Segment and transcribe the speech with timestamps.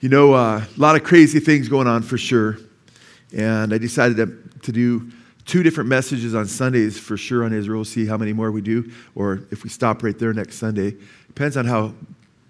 [0.00, 2.58] You know, uh, a lot of crazy things going on for sure.
[3.36, 5.10] And I decided to, to do
[5.44, 7.84] two different messages on Sundays for sure on Israel.
[7.84, 10.94] See how many more we do, or if we stop right there next Sunday.
[11.26, 11.94] Depends on how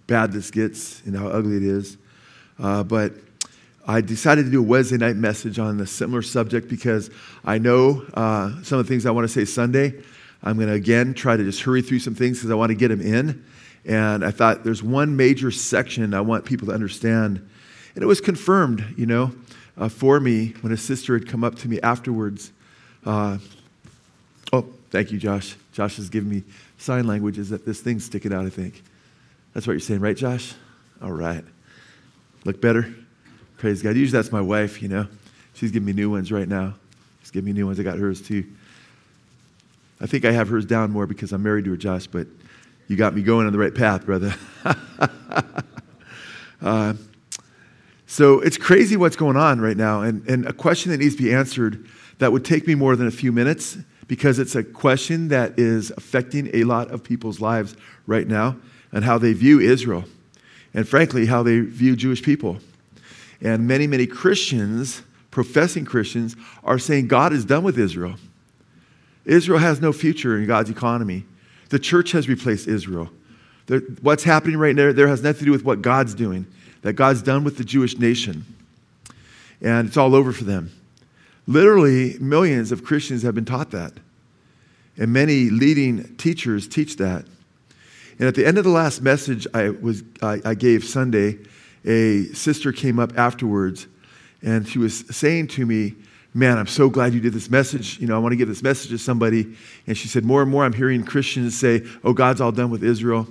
[0.06, 1.96] bad this gets and how ugly it is.
[2.58, 3.14] Uh, but
[3.86, 7.10] I decided to do a Wednesday night message on a similar subject because
[7.46, 9.94] I know uh, some of the things I want to say Sunday.
[10.42, 12.76] I'm going to again try to just hurry through some things because I want to
[12.76, 13.42] get them in.
[13.84, 17.48] And I thought there's one major section I want people to understand.
[17.94, 19.32] And it was confirmed, you know,
[19.76, 22.52] uh, for me when a sister had come up to me afterwards.
[23.04, 23.38] Uh,
[24.52, 25.56] oh, thank you, Josh.
[25.72, 26.42] Josh has given me
[26.78, 28.82] sign languages that this thing's sticking out, I think.
[29.54, 30.54] That's what you're saying, right, Josh?
[31.02, 31.44] All right.
[32.44, 32.94] Look better?
[33.56, 33.96] Praise God.
[33.96, 35.06] Usually that's my wife, you know.
[35.54, 36.74] She's giving me new ones right now.
[37.20, 37.80] She's giving me new ones.
[37.80, 38.44] I got hers too.
[40.00, 42.28] I think I have hers down more because I'm married to her, Josh, but
[42.88, 44.34] you got me going on the right path, brother.
[46.62, 46.94] uh,
[48.06, 50.00] so it's crazy what's going on right now.
[50.00, 51.86] And, and a question that needs to be answered
[52.18, 55.92] that would take me more than a few minutes because it's a question that is
[55.98, 58.56] affecting a lot of people's lives right now
[58.90, 60.04] and how they view Israel
[60.72, 62.58] and, frankly, how they view Jewish people.
[63.42, 68.14] And many, many Christians, professing Christians, are saying God is done with Israel.
[69.26, 71.26] Israel has no future in God's economy.
[71.68, 73.10] The church has replaced Israel.
[73.66, 76.46] There, what's happening right now there has nothing to do with what God's doing,
[76.82, 78.44] that God's done with the Jewish nation.
[79.60, 80.72] And it's all over for them.
[81.46, 83.92] Literally, millions of Christians have been taught that.
[84.96, 87.24] And many leading teachers teach that.
[88.18, 91.38] And at the end of the last message I, was, I, I gave Sunday,
[91.84, 93.86] a sister came up afterwards
[94.42, 95.94] and she was saying to me,
[96.34, 97.98] Man, I'm so glad you did this message.
[97.98, 99.56] You know, I want to give this message to somebody.
[99.86, 102.84] And she said, More and more I'm hearing Christians say, Oh, God's all done with
[102.84, 103.26] Israel.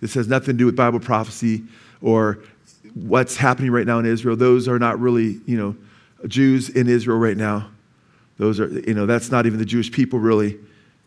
[0.00, 1.64] This has nothing to do with Bible prophecy
[2.00, 2.38] or
[2.94, 4.36] what's happening right now in Israel.
[4.36, 5.76] Those are not really, you know,
[6.26, 7.68] Jews in Israel right now.
[8.38, 10.58] Those are, you know, that's not even the Jewish people really.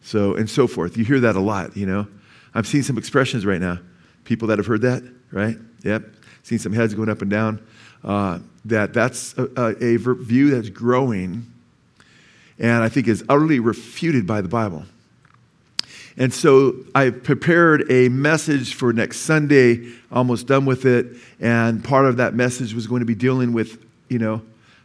[0.03, 0.97] So, and so forth.
[0.97, 2.07] You hear that a lot, you know.
[2.53, 3.79] I'm seeing some expressions right now.
[4.31, 5.03] People that have heard that,
[5.33, 5.57] right?
[5.83, 6.05] Yep.
[6.43, 7.61] Seen some heads going up and down.
[8.01, 11.51] Uh, that that's a, a, view that's growing
[12.57, 14.85] and I think is utterly refuted by the Bible.
[16.15, 21.07] And so I prepared a message for next Sunday, almost done with it.
[21.41, 24.41] And part of that message was going to be dealing with, you know,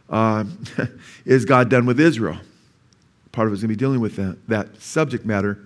[0.09, 0.43] uh,
[1.25, 2.35] is God done with Israel?
[3.31, 5.57] Part of it was going to be dealing with that, that subject matter.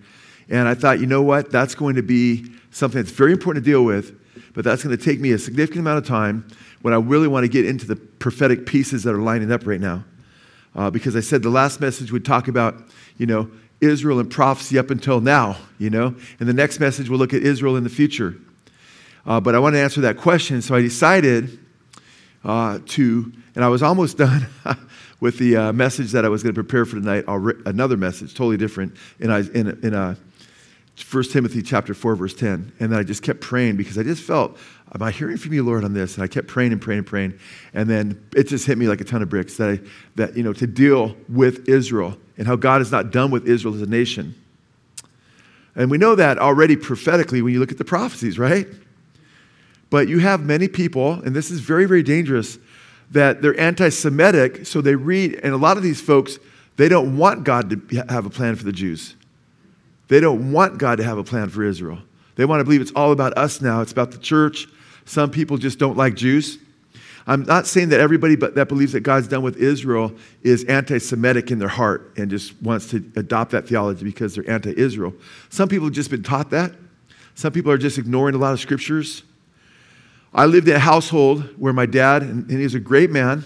[0.50, 1.52] And I thought, you know what?
[1.52, 4.18] That's going to be something that's very important to deal with,
[4.54, 6.48] but that's going to take me a significant amount of time
[6.82, 9.80] when I really want to get into the prophetic pieces that are lining up right
[9.80, 10.04] now.
[10.74, 12.76] Uh, because I said the last message would talk about,
[13.18, 13.52] you know,
[13.82, 17.42] Israel and prophecy up until now, you know, and the next message will look at
[17.42, 18.36] Israel in the future.
[19.26, 21.60] Uh, but I want to answer that question, so I decided
[22.44, 24.48] uh, to, and I was almost done
[25.20, 27.26] with the uh, message that I was going to prepare for tonight,
[27.66, 30.16] another message, totally different, in, in, in uh,
[31.12, 32.74] 1 Timothy chapter 4, verse 10.
[32.80, 34.58] And then I just kept praying because I just felt,
[34.94, 36.16] am I hearing from you, Lord, on this?
[36.16, 37.40] And I kept praying and praying and praying.
[37.74, 39.80] And then it just hit me like a ton of bricks that, I,
[40.16, 43.74] that you know, to deal with Israel and how God is not done with Israel
[43.74, 44.36] as a nation.
[45.76, 48.68] And we know that already prophetically when you look at the prophecies, right?
[49.90, 52.58] But you have many people, and this is very, very dangerous,
[53.12, 56.40] that they're anti Semitic, so they read, and a lot of these folks,
[56.78, 59.16] they don't want God to have a plan for the Jews.
[60.12, 61.98] They don't want God to have a plan for Israel.
[62.36, 64.68] They want to believe it's all about us now, it's about the church.
[65.06, 66.58] Some people just don't like Jews.
[67.26, 70.12] I'm not saying that everybody that believes that God's done with Israel
[70.44, 74.50] is anti Semitic in their heart and just wants to adopt that theology because they're
[74.50, 75.14] anti Israel.
[75.50, 76.74] Some people have just been taught that.
[77.36, 79.24] Some people are just ignoring a lot of scriptures.
[80.34, 83.46] I lived in a household where my dad, and he was a great man,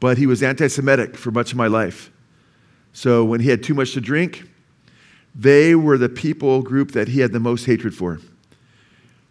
[0.00, 2.10] but he was anti Semitic for much of my life.
[2.92, 4.50] So when he had too much to drink,
[5.34, 8.20] they were the people group that he had the most hatred for.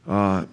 [0.08, 0.46] Uh,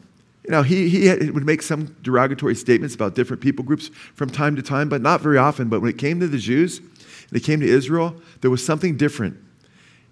[0.44, 4.30] you know, he, he had, would make some derogatory statements about different people groups from
[4.30, 5.68] time to time, but not very often.
[5.68, 8.97] But when it came to the Jews, and it came to Israel, there was something
[8.97, 9.36] different.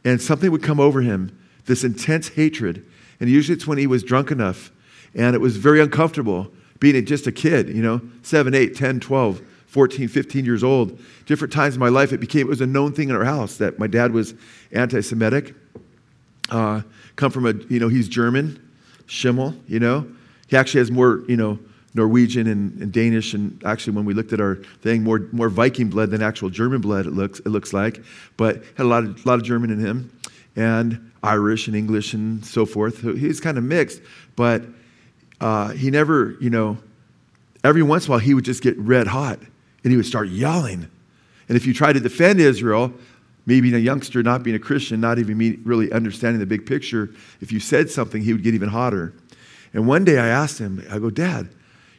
[0.05, 2.87] And something would come over him, this intense hatred.
[3.19, 4.71] And usually it's when he was drunk enough.
[5.15, 9.41] And it was very uncomfortable being just a kid, you know, 7, 8, 10, 12.
[9.67, 12.93] 14, 15 years old, different times in my life, it became, it was a known
[12.93, 14.35] thing in our house that my dad was
[14.73, 15.55] anti Semitic.
[16.51, 16.83] Uh,
[17.17, 18.63] come from a, you know, he's German,
[19.07, 20.07] Schimmel, you know.
[20.47, 21.59] He actually has more, you know,
[21.95, 25.89] Norwegian and, and, Danish, and actually, when we looked at our thing, more, more Viking
[25.89, 28.03] blood than actual German blood, it looks, it looks like.
[28.37, 30.12] But had a lot of, lot of German in him,
[30.55, 33.03] and Irish and English and so forth.
[33.03, 34.01] So he's kind of mixed,
[34.37, 34.62] but
[35.41, 36.79] uh, he never, you know,
[37.65, 39.41] every once in a while he would just get red hot
[39.87, 40.91] and he would start yelling.
[41.49, 42.93] And if you try to defend Israel,
[43.47, 47.53] maybe a youngster not being a Christian, not even really understanding the big picture, if
[47.53, 49.15] you said something, he would get even hotter.
[49.73, 51.50] And one day I asked him, I go, Dad,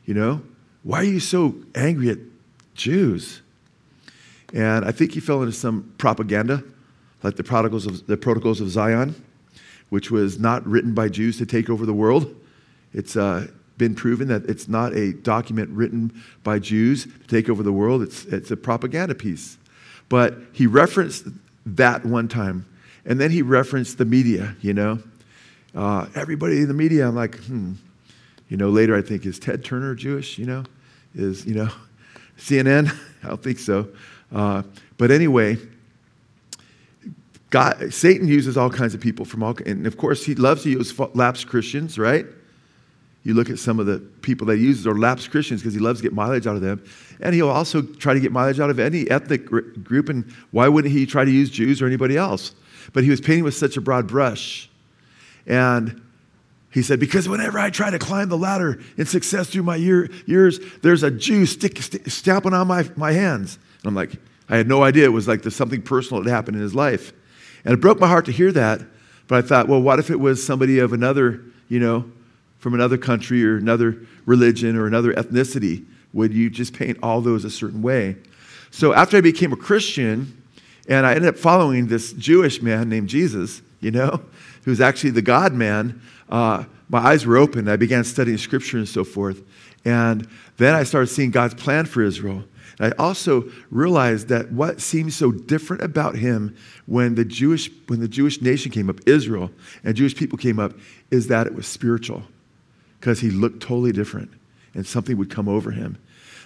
[0.03, 0.41] you know,
[0.83, 2.17] why are you so angry at
[2.75, 3.41] Jews?
[4.53, 6.65] And I think he fell into some propaganda,
[7.23, 9.15] like the protocols of, the protocols of Zion,
[9.87, 12.35] which was not written by Jews to take over the world.
[12.91, 17.63] It's uh, been proven that it's not a document written by Jews to take over
[17.63, 18.01] the world.
[18.01, 19.57] It's, it's a propaganda piece.
[20.09, 21.27] But he referenced
[21.65, 22.65] that one time.
[23.05, 24.99] And then he referenced the media, you know.
[25.75, 27.73] Uh, everybody in the media, I'm like, hmm.
[28.49, 30.63] You know, later I think, is Ted Turner Jewish, you know?
[31.13, 31.69] Is, you know,
[32.37, 32.93] CNN?
[33.23, 33.89] I don't think so.
[34.31, 34.63] Uh,
[34.97, 35.57] but anyway,
[37.49, 40.69] God, Satan uses all kinds of people from all, and of course he loves to
[40.69, 42.25] use lapsed Christians, right?
[43.27, 45.81] You look at some of the people that he uses are lapsed Christians because he
[45.81, 46.81] loves to get mileage out of them.
[47.19, 50.07] And he'll also try to get mileage out of any ethnic group.
[50.07, 52.55] And why wouldn't he try to use Jews or anybody else?
[52.93, 54.69] But he was painting with such a broad brush.
[55.45, 56.01] And
[56.71, 60.09] he said, Because whenever I try to climb the ladder in success through my year,
[60.25, 63.59] years, there's a Jew stick, st- stamping on my, my hands.
[63.83, 64.11] And I'm like,
[64.47, 67.11] I had no idea it was like there's something personal that happened in his life.
[67.65, 68.79] And it broke my heart to hear that.
[69.27, 72.09] But I thought, well, what if it was somebody of another, you know,
[72.67, 77.45] from another country or another religion or another ethnicity, would you just paint all those
[77.45, 78.17] a certain way?
[78.71, 80.43] So after I became a Christian,
[80.89, 84.19] and I ended up following this Jewish man named Jesus, you know,
[84.65, 87.69] who's actually the God man, uh, my eyes were open.
[87.69, 89.41] I began studying scripture and so forth.
[89.85, 90.27] And
[90.57, 92.43] then I started seeing God's plan for Israel.
[92.79, 96.53] And I also realized that what seems so different about him
[96.85, 99.51] when the Jewish, when the Jewish nation came up, Israel,
[99.85, 100.73] and Jewish people came up,
[101.09, 102.23] is that it was spiritual
[102.99, 104.31] because he looked totally different
[104.73, 105.97] and something would come over him.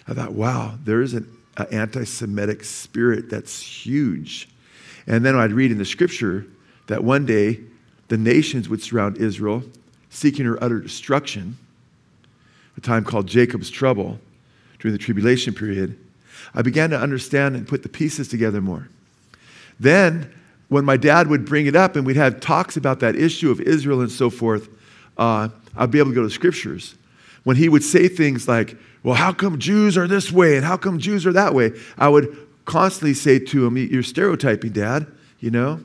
[0.08, 1.28] I thought, wow, there is an,
[1.58, 4.50] an anti Semitic spirit that's huge.
[5.08, 6.46] And then I'd read in the scripture
[6.88, 7.60] that one day
[8.08, 9.64] the nations would surround Israel,
[10.10, 11.58] seeking her utter destruction,
[12.78, 14.20] a time called Jacob's trouble
[14.80, 15.98] during the tribulation period.
[16.54, 18.90] I began to understand and put the pieces together more.
[19.80, 20.32] Then,
[20.70, 23.60] when my dad would bring it up and we'd have talks about that issue of
[23.62, 24.70] Israel and so forth,
[25.22, 26.96] uh, I'd be able to go to scriptures.
[27.44, 30.78] When he would say things like, Well, how come Jews are this way and how
[30.78, 31.74] come Jews are that way?
[31.98, 32.36] I would
[32.66, 35.08] constantly say to him, You're stereotyping, Dad,
[35.40, 35.80] you know?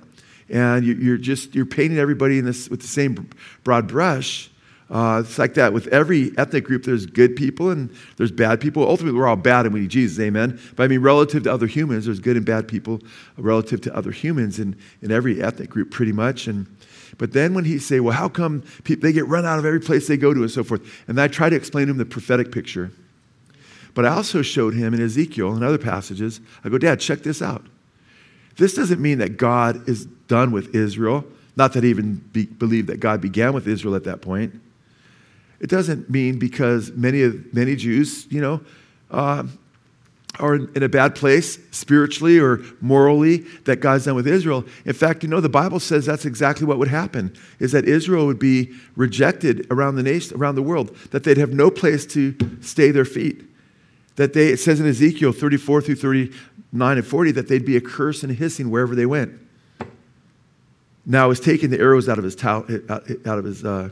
[0.49, 3.29] And you're just, you're painting everybody in this, with the same
[3.65, 4.49] broad brush.
[4.89, 6.85] Uh, it's like that with every ethnic group.
[6.85, 8.89] There's good people and there's bad people.
[8.89, 10.61] Ultimately, we're all bad and we need Jesus, amen.
[10.77, 13.01] But I mean, relative to other humans, there's good and bad people
[13.37, 16.47] relative to other humans in, in every ethnic group, pretty much.
[16.47, 16.69] And
[17.19, 19.81] but then when he say, well, how come people, they get run out of every
[19.81, 20.83] place they go to and so forth?
[21.09, 22.91] And I try to explain to him the prophetic picture.
[23.95, 26.41] But I also showed him in Ezekiel and other passages.
[26.63, 27.65] I go, Dad, check this out.
[28.57, 31.25] This doesn't mean that God is done with Israel.
[31.57, 34.61] Not that I even be, believe that God began with Israel at that point.
[35.61, 38.61] It doesn't mean because many of many Jews, you know,
[39.11, 39.45] uh,
[40.39, 44.65] are in a bad place spiritually or morally that God's done with Israel.
[44.85, 48.27] In fact, you know, the Bible says that's exactly what would happen, is that Israel
[48.27, 52.35] would be rejected around the nation, around the world, that they'd have no place to
[52.61, 53.45] stay their feet.
[54.17, 57.81] That they, it says in Ezekiel 34 through 39 and 40, that they'd be a
[57.81, 59.33] curse and a hissing wherever they went.
[61.05, 63.91] Now, he's taking the arrows out of his, out of his uh,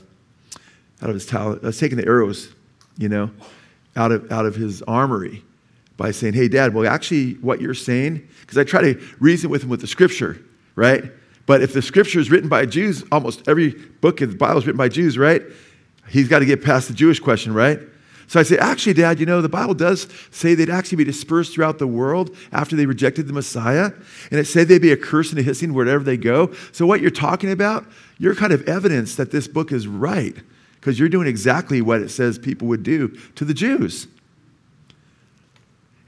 [1.02, 2.54] out of his talent, uh, taking the arrows,
[2.96, 3.30] you know,
[3.94, 5.44] out of, out of his armory
[5.96, 9.62] by saying, hey, dad, well, actually, what you're saying, because I try to reason with
[9.62, 11.04] him with the scripture, right?
[11.46, 13.70] But if the scripture is written by Jews, almost every
[14.00, 15.42] book of the Bible is written by Jews, right?
[16.08, 17.80] He's got to get past the Jewish question, right?
[18.26, 21.54] So I say, actually, Dad, you know, the Bible does say they'd actually be dispersed
[21.54, 23.92] throughout the world after they rejected the Messiah.
[24.30, 26.52] And it said they'd be a curse and a hissing wherever they go.
[26.72, 27.86] So what you're talking about,
[28.18, 30.36] you're kind of evidence that this book is right
[30.80, 34.06] because you're doing exactly what it says people would do to the Jews.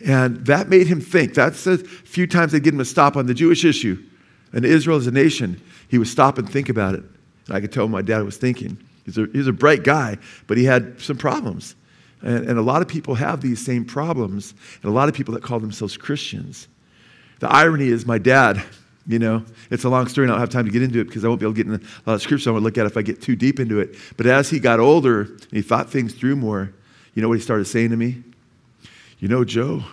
[0.07, 1.35] And that made him think.
[1.35, 4.03] That's the few times they get him to stop on the Jewish issue.
[4.53, 7.03] And Israel as a nation, he would stop and think about it.
[7.49, 8.79] And I could tell my dad was thinking.
[9.05, 11.75] He's a, he's a bright guy, but he had some problems.
[12.23, 15.35] And, and a lot of people have these same problems, and a lot of people
[15.35, 16.69] that call themselves Christians.
[17.41, 18.63] The irony is, my dad,
[19.07, 21.05] you know, it's a long story, and I don't have time to get into it
[21.05, 22.65] because I won't be able to get in a lot of scripture I want to
[22.65, 23.97] look at if I get too deep into it.
[24.17, 26.73] But as he got older and he thought things through more,
[27.15, 28.23] you know what he started saying to me?
[29.19, 29.85] You know, Joe,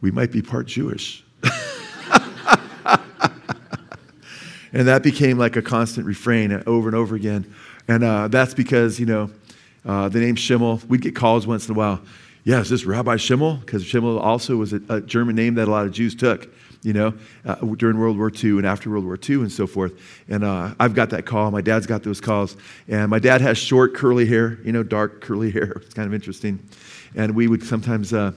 [0.00, 1.24] we might be part Jewish.
[4.72, 7.52] and that became like a constant refrain over and over again.
[7.88, 9.30] And uh, that's because, you know,
[9.84, 12.00] uh, the name Schimmel, we'd get calls once in a while.
[12.44, 13.56] Yeah, is this Rabbi Schimmel?
[13.56, 16.48] Because Schimmel also was a, a, German name that a lot of Jews took,
[16.82, 17.14] you know,
[17.44, 19.92] uh, during World War II and after World War II and so forth.
[20.28, 21.50] And uh, I've got that call.
[21.50, 22.56] My dad's got those calls.
[22.88, 25.72] And my dad has short, curly hair, you know, dark, curly hair.
[25.76, 26.66] It's kind of interesting.
[27.14, 28.32] And we would sometimes uh,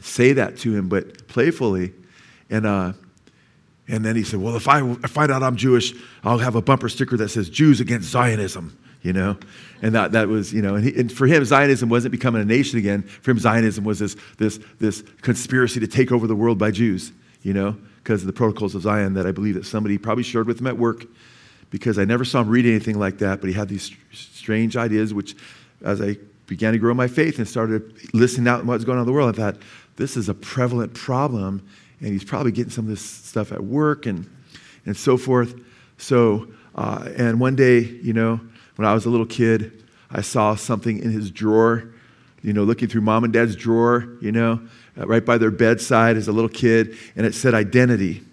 [0.00, 1.92] say that to him, but playfully.
[2.48, 2.92] And, uh,
[3.88, 6.88] and then he said, Well, if I, find out I'm Jewish, I'll have a bumper
[6.88, 9.36] sticker that says Jews against Zionism you know?
[9.82, 12.44] And that, that was, you know, and, he, and, for him, Zionism wasn't becoming a
[12.44, 13.02] nation again.
[13.02, 17.12] For him, Zionism was this, this, this conspiracy to take over the world by Jews,
[17.42, 20.46] you know, because of the protocols of Zion that I believe that somebody probably shared
[20.46, 21.06] with him at work
[21.70, 25.14] because I never saw him read anything like that, but he had these strange ideas,
[25.14, 25.36] which
[25.82, 26.16] as I
[26.46, 29.32] began to grow my faith and started listening out what's going on in the world,
[29.34, 29.62] I thought,
[30.00, 31.62] this is a prevalent problem,
[32.00, 34.28] and he's probably getting some of this stuff at work and,
[34.86, 35.54] and so forth.
[35.98, 38.40] So, uh, and one day, you know,
[38.76, 41.92] when I was a little kid, I saw something in his drawer,
[42.42, 44.62] you know, looking through mom and dad's drawer, you know,
[44.98, 48.24] uh, right by their bedside as a little kid, and it said identity.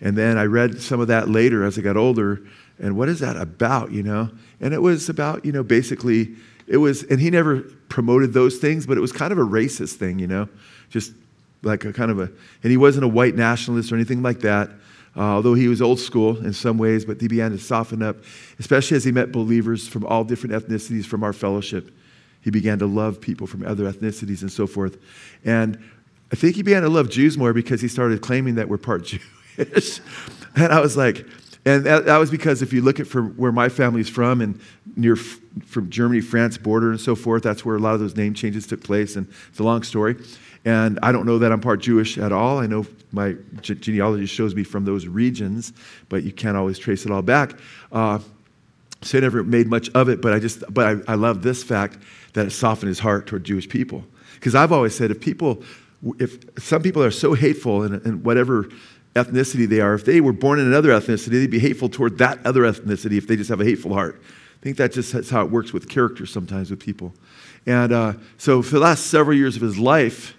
[0.00, 2.42] And then I read some of that later as I got older,
[2.78, 4.30] and what is that about, you know?
[4.60, 6.34] And it was about, you know, basically,
[6.72, 9.94] it was, and he never promoted those things, but it was kind of a racist
[9.94, 10.48] thing, you know,
[10.90, 11.12] just
[11.62, 12.24] like a kind of a,
[12.62, 14.70] and he wasn't a white nationalist or anything like that
[15.16, 18.16] uh, although he was old school in some ways, but he began to soften up,
[18.58, 21.94] especially as he met believers from all different ethnicities from our fellowship.
[22.40, 24.96] He began to love people from other ethnicities and so forth.
[25.44, 25.78] And
[26.32, 29.04] I think he began to love Jews more because he started claiming that we're part
[29.58, 30.00] Jewish.
[30.56, 31.26] and I was like,
[31.64, 34.60] and that, that, was because if you look at from where my family's from and
[34.96, 38.34] near from Germany, France border and so forth, that's where a lot of those name
[38.34, 39.14] changes took place.
[39.14, 40.16] And it's a long story.
[40.64, 42.58] And I don't know that I'm part Jewish at all.
[42.58, 45.72] I know my genealogy shows me from those regions,
[46.08, 47.56] but you can't always trace it all back.
[47.92, 48.18] Uh,
[49.02, 51.62] so I never made much of it, but I just, but I, I love this
[51.62, 51.98] fact
[52.34, 54.04] that it softened his heart toward Jewish people.
[54.34, 55.62] Because I've always said if people,
[56.18, 58.68] if some people are so hateful in whatever
[59.14, 62.44] ethnicity they are, if they were born in another ethnicity, they'd be hateful toward that
[62.46, 64.20] other ethnicity if they just have a hateful heart.
[64.22, 67.12] I think that just that's how it works with character sometimes with people.
[67.66, 70.34] And uh, so for the last several years of his life,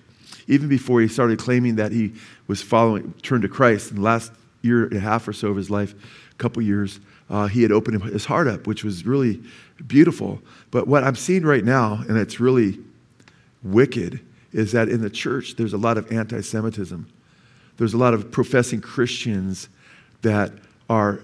[0.48, 2.14] even before he started claiming that he
[2.48, 5.58] was following, turned to Christ in the last year and a half or so of
[5.58, 5.94] his life,
[6.32, 7.00] a couple years,
[7.30, 9.42] uh, he had opened his heart up, which was really
[9.88, 10.42] beautiful.
[10.72, 12.80] But what I'm seeing right now, and it's really
[13.62, 14.20] wicked,
[14.52, 17.08] is that in the church there's a lot of anti Semitism.
[17.78, 19.70] There's a lot of professing Christians
[20.22, 20.52] that
[20.90, 21.22] are,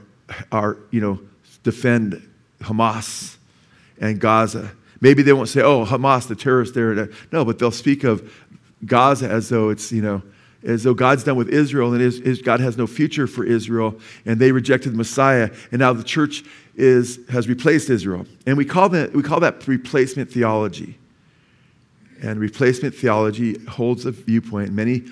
[0.51, 1.19] are, you know,
[1.63, 2.27] defend
[2.61, 3.37] Hamas
[3.99, 4.71] and Gaza.
[5.01, 7.09] Maybe they won't say, oh, Hamas, the terrorists there.
[7.31, 8.33] No, but they'll speak of
[8.85, 10.21] Gaza as though it's, you know,
[10.63, 13.97] as though God's done with Israel and is, is, God has no future for Israel,
[14.25, 16.43] and they rejected the Messiah, and now the church
[16.75, 18.25] is, has replaced Israel.
[18.45, 20.97] And we call, that, we call that replacement theology.
[22.21, 25.05] And replacement theology holds a viewpoint, many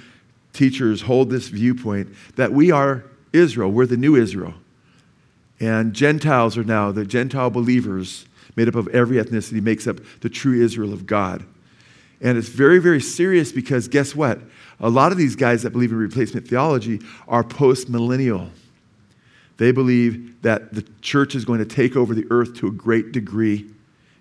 [0.57, 4.55] teachers hold this viewpoint that we are Israel, we're the new Israel.
[5.59, 10.29] And Gentiles are now, the Gentile believers, made up of every ethnicity, makes up the
[10.29, 11.45] true Israel of God.
[12.21, 14.39] And it's very, very serious because guess what?
[14.79, 18.49] A lot of these guys that believe in replacement theology are post millennial.
[19.57, 23.11] They believe that the church is going to take over the earth to a great
[23.11, 23.67] degree.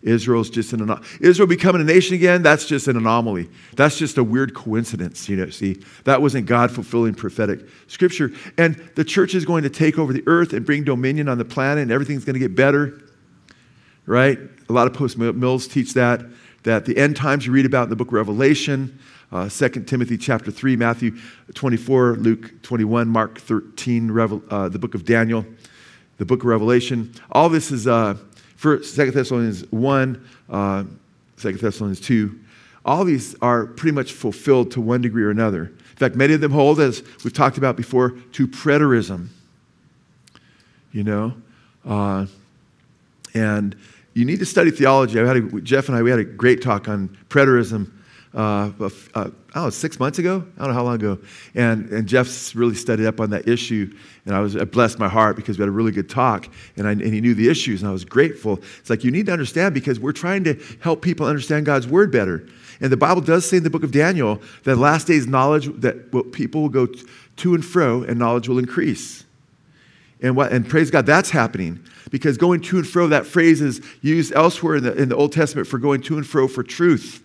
[0.07, 0.99] Israel's just an.
[1.21, 3.51] Israel becoming a nation again, that's just an anomaly.
[3.75, 5.83] That's just a weird coincidence, you know, see.
[6.05, 8.33] That wasn't God fulfilling prophetic scripture.
[8.57, 11.45] And the church is going to take over the earth and bring dominion on the
[11.45, 13.03] planet and everything's going to get better.
[14.07, 14.39] Right?
[14.69, 16.25] A lot of post mills teach that
[16.63, 18.99] that the end times you read about in the book of Revelation,
[19.31, 21.17] uh, 2 Timothy chapter 3, Matthew
[21.55, 25.47] 24, Luke 21, Mark 13, Revel, uh, the book of Daniel,
[26.19, 27.13] the book of Revelation.
[27.31, 28.17] All this is uh,
[28.57, 30.85] for 2 Thessalonians 1, uh,
[31.37, 32.39] 2 Thessalonians 2.
[32.85, 35.65] All these are pretty much fulfilled to one degree or another.
[35.67, 39.29] In fact, many of them hold, as we've talked about before, to preterism.
[40.93, 41.35] You know?
[41.85, 42.27] Uh,
[43.35, 43.77] and
[44.15, 45.21] you need to study theology.
[45.21, 47.91] I had a, Jeff and I, we had a great talk on preterism.
[48.35, 50.45] Uh, uh, I don't know, six months ago?
[50.57, 51.19] I don't know how long ago.
[51.55, 53.97] And, and Jeff's really studied up on that issue.
[54.27, 56.49] And I was blessed my heart because we had a really good talk.
[56.77, 58.61] And, I, and he knew the issues, and I was grateful.
[58.79, 62.13] It's like you need to understand because we're trying to help people understand God's word
[62.13, 62.47] better.
[62.81, 66.33] And the Bible does say in the book of Daniel that last days knowledge, that
[66.33, 69.25] people will go to and fro and knowledge will increase.
[70.23, 73.81] And, what, and praise God, that's happening because going to and fro, that phrase is
[74.01, 77.23] used elsewhere in the, in the Old Testament for going to and fro for truth.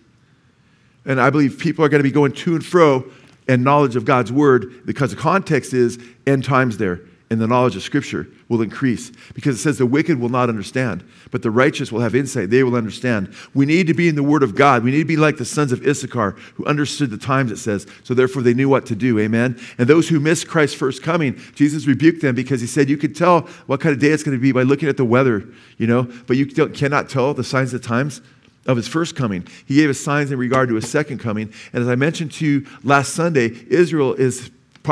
[1.04, 3.04] And I believe people are going to be going to and fro
[3.48, 7.00] and knowledge of God's word because the context is end times there.
[7.32, 11.02] and the knowledge of Scripture will increase because it says the wicked will not understand,
[11.30, 12.50] but the righteous will have insight.
[12.50, 13.34] They will understand.
[13.54, 14.84] We need to be in the Word of God.
[14.84, 17.86] We need to be like the sons of Issachar who understood the times, it says,
[18.04, 19.18] so therefore they knew what to do.
[19.18, 19.58] Amen.
[19.78, 23.16] And those who missed Christ's first coming, Jesus rebuked them because he said, You could
[23.16, 25.86] tell what kind of day it's going to be by looking at the weather, you
[25.86, 28.20] know, but you cannot tell the signs of the times
[28.66, 29.46] of his first coming.
[29.66, 31.52] He gave us signs in regard to his second coming.
[31.72, 34.50] And as I mentioned to you last Sunday, Israel is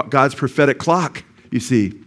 [0.08, 2.04] God's prophetic clock, you see.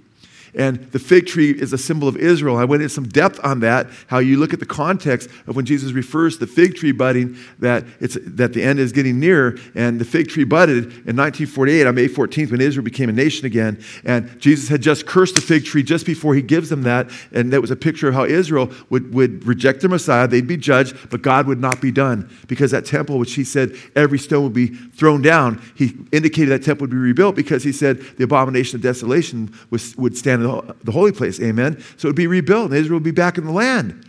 [0.55, 2.57] And the fig tree is a symbol of Israel.
[2.57, 5.65] I went into some depth on that, how you look at the context of when
[5.65, 9.57] Jesus refers to the fig tree budding, that, it's, that the end is getting near.
[9.74, 13.45] And the fig tree budded in 1948 on May 14th when Israel became a nation
[13.45, 13.83] again.
[14.03, 17.10] And Jesus had just cursed the fig tree just before he gives them that.
[17.31, 20.27] And that was a picture of how Israel would, would reject their Messiah.
[20.27, 22.29] They'd be judged, but God would not be done.
[22.48, 26.63] Because that temple, which he said every stone would be thrown down, he indicated that
[26.63, 30.91] temple would be rebuilt because he said the abomination of desolation was, would stand the
[30.91, 31.39] holy place.
[31.41, 31.81] Amen.
[31.97, 34.07] So it would be rebuilt and Israel would be back in the land.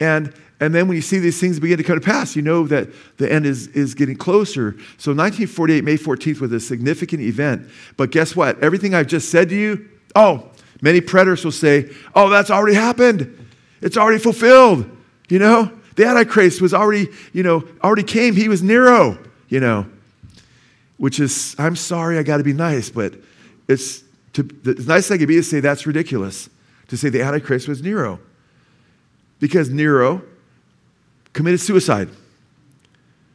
[0.00, 2.66] And, and then when you see these things begin to come to pass, you know
[2.66, 4.72] that the end is, is getting closer.
[4.96, 7.68] So 1948, May 14th was a significant event.
[7.96, 8.62] But guess what?
[8.62, 13.48] Everything I've just said to you, oh, many preterists will say, oh, that's already happened.
[13.80, 14.88] It's already fulfilled.
[15.28, 18.34] You know, the Antichrist was already, you know, already came.
[18.34, 19.86] He was Nero, you know,
[20.96, 23.14] which is, I'm sorry, I got to be nice, but
[23.68, 24.02] it's
[24.38, 26.48] to, the nice thing could be to say that's ridiculous,
[26.86, 28.20] to say the Antichrist was Nero.
[29.40, 30.22] Because Nero
[31.32, 32.08] committed suicide.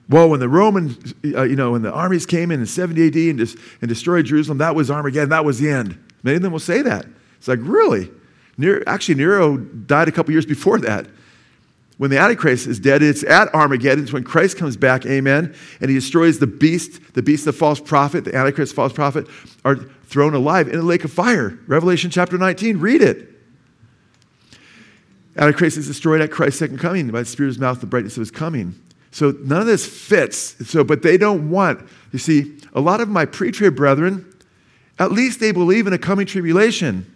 [0.08, 3.16] Well, when the Roman, uh, you know, when the armies came in in 70 AD
[3.16, 6.02] and, and destroyed Jerusalem, that was Armageddon, that was the end.
[6.24, 7.06] Many of them will say that.
[7.38, 8.10] It's like, really?
[8.58, 11.08] Nero, actually, Nero died a couple years before that.
[11.98, 14.04] When the Antichrist is dead, it's at Armageddon.
[14.04, 17.80] It's when Christ comes back, amen, and he destroys the beast, the beast, the false
[17.80, 19.28] prophet, the Antichrist, false prophet,
[19.66, 19.76] are
[20.14, 21.58] thrown alive in a lake of fire.
[21.66, 23.30] Revelation chapter 19, read it.
[25.36, 28.30] Antichrist is destroyed at Christ's second coming by the Spirit's mouth, the brightness of his
[28.30, 28.76] coming.
[29.10, 30.70] So none of this fits.
[30.70, 34.32] So, but they don't want, you see, a lot of my pre-trib brethren,
[35.00, 37.12] at least they believe in a coming tribulation.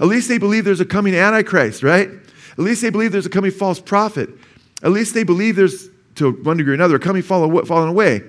[0.00, 2.08] At least they believe there's a coming Antichrist, right?
[2.08, 4.30] At least they believe there's a coming false prophet.
[4.82, 8.22] At least they believe there's, to one degree or another, a coming falling away.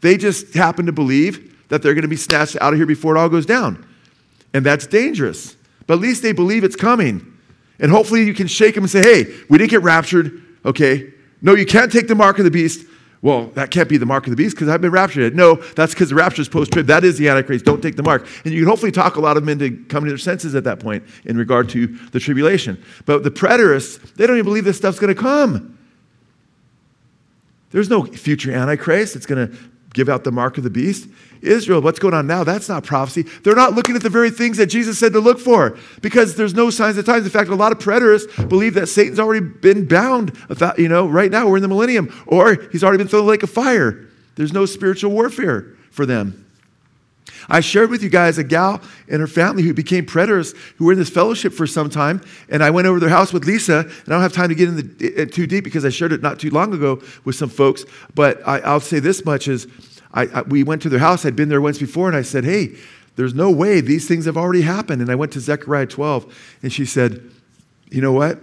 [0.00, 3.16] They just happen to believe that they're going to be snatched out of here before
[3.16, 3.86] it all goes down.
[4.54, 5.56] And that's dangerous.
[5.86, 7.32] But at least they believe it's coming.
[7.78, 11.12] And hopefully you can shake them and say, hey, we didn't get raptured, okay?
[11.42, 12.86] No, you can't take the mark of the beast.
[13.22, 15.34] Well, that can't be the mark of the beast because I've been raptured.
[15.34, 16.86] No, that's because the rapture is post trib.
[16.86, 17.64] That is the Antichrist.
[17.64, 18.26] Don't take the mark.
[18.44, 20.64] And you can hopefully talk a lot of them into coming to their senses at
[20.64, 22.82] that point in regard to the tribulation.
[23.04, 25.78] But the preterists, they don't even believe this stuff's going to come.
[27.70, 29.16] There's no future Antichrist.
[29.16, 29.56] It's going to
[29.96, 31.08] give out the mark of the beast.
[31.42, 32.44] Israel, what's going on now?
[32.44, 33.22] That's not prophecy.
[33.42, 36.54] They're not looking at the very things that Jesus said to look for because there's
[36.54, 37.24] no signs of times.
[37.24, 40.36] In fact, a lot of preterists believe that Satan's already been bound.
[40.78, 43.30] You know, right now we're in the millennium, or he's already been thrown in the
[43.30, 44.06] lake of fire.
[44.36, 46.45] There's no spiritual warfare for them.
[47.48, 50.92] I shared with you guys a gal and her family who became preterists who were
[50.92, 52.22] in this fellowship for some time.
[52.48, 54.68] And I went over their house with Lisa, and I don't have time to get
[54.68, 54.78] in
[55.20, 57.84] uh, too deep because I shared it not too long ago with some folks.
[58.14, 59.66] But I, will say this much is
[60.12, 61.24] I, I, we went to their house.
[61.24, 62.76] I'd been there once before, and I said, hey,
[63.16, 65.02] there's no way these things have already happened.
[65.02, 67.22] And I went to Zechariah 12, and she said,
[67.90, 68.40] you know what?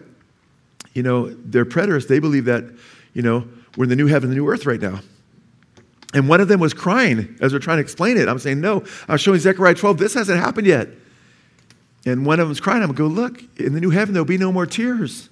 [0.94, 2.08] You know, they're preterists.
[2.08, 2.66] They believe that,
[3.14, 5.00] you know, we're in the new heaven, the new earth right now.
[6.14, 8.28] And one of them was crying as they're trying to explain it.
[8.28, 10.90] I'm saying, no, I'm showing Zechariah 12, this hasn't happened yet.
[12.06, 12.84] And one of them was crying.
[12.84, 15.30] I'm going go, look, in the new heaven, there'll be no more tears.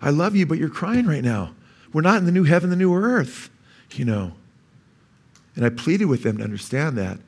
[0.00, 1.54] I love you, but you're crying right now.
[1.92, 3.50] We're not in the new heaven, the new earth,
[3.92, 4.32] you know.
[5.56, 7.18] And I pleaded with them to understand that.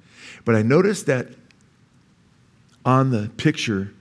[0.44, 1.28] But I noticed that
[2.84, 3.92] on the picture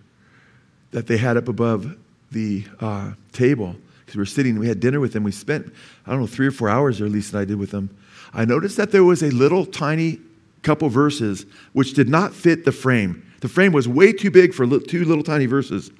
[0.91, 1.97] that they had up above
[2.31, 5.23] the uh, table, because we were sitting, we had dinner with them.
[5.23, 5.71] We spent,
[6.05, 7.95] I don't know, three or four hours, or at least that I did with them.
[8.33, 10.19] I noticed that there was a little tiny
[10.61, 13.25] couple verses which did not fit the frame.
[13.41, 15.91] The frame was way too big for two little tiny verses.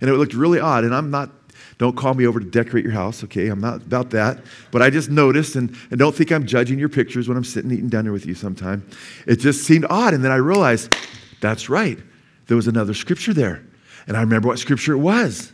[0.00, 0.84] And it looked really odd.
[0.84, 1.30] And I'm not,
[1.78, 3.48] don't call me over to decorate your house, okay?
[3.48, 4.38] I'm not about that.
[4.70, 7.70] But I just noticed, and, and don't think I'm judging your pictures when I'm sitting
[7.70, 8.86] eating dinner with you sometime.
[9.26, 10.14] It just seemed odd.
[10.14, 10.94] And then I realized,
[11.40, 11.98] that's right.
[12.46, 13.64] There was another scripture there.
[14.06, 15.52] And I remember what scripture it was.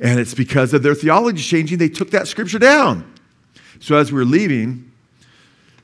[0.00, 3.12] And it's because of their theology changing, they took that scripture down.
[3.80, 4.92] So as we were leaving,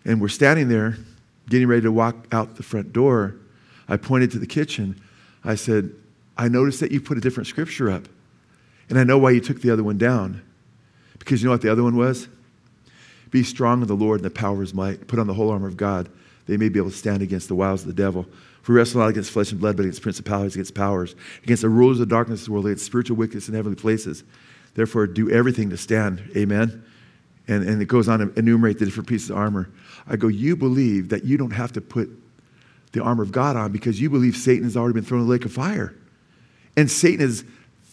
[0.04, 0.96] and we're standing there
[1.48, 3.36] getting ready to walk out the front door,
[3.88, 5.00] I pointed to the kitchen.
[5.44, 5.90] I said,
[6.36, 8.08] I noticed that you put a different scripture up.
[8.88, 10.42] And I know why you took the other one down.
[11.18, 12.28] Because you know what the other one was?
[13.30, 15.08] Be strong in the Lord and the power of his might.
[15.08, 16.08] Put on the whole armor of God.
[16.46, 18.26] They may be able to stand against the wiles of the devil.
[18.62, 21.68] For we wrestle not against flesh and blood, but against principalities, against powers, against the
[21.68, 24.24] rulers of darkness of the world, against spiritual wickedness in heavenly places.
[24.74, 26.22] Therefore, do everything to stand.
[26.36, 26.84] Amen.
[27.48, 29.68] And, and it goes on to enumerate the different pieces of armor.
[30.06, 32.10] I go, you believe that you don't have to put
[32.92, 35.32] the armor of God on because you believe Satan has already been thrown in the
[35.32, 35.94] lake of fire.
[36.76, 37.44] And Satan has,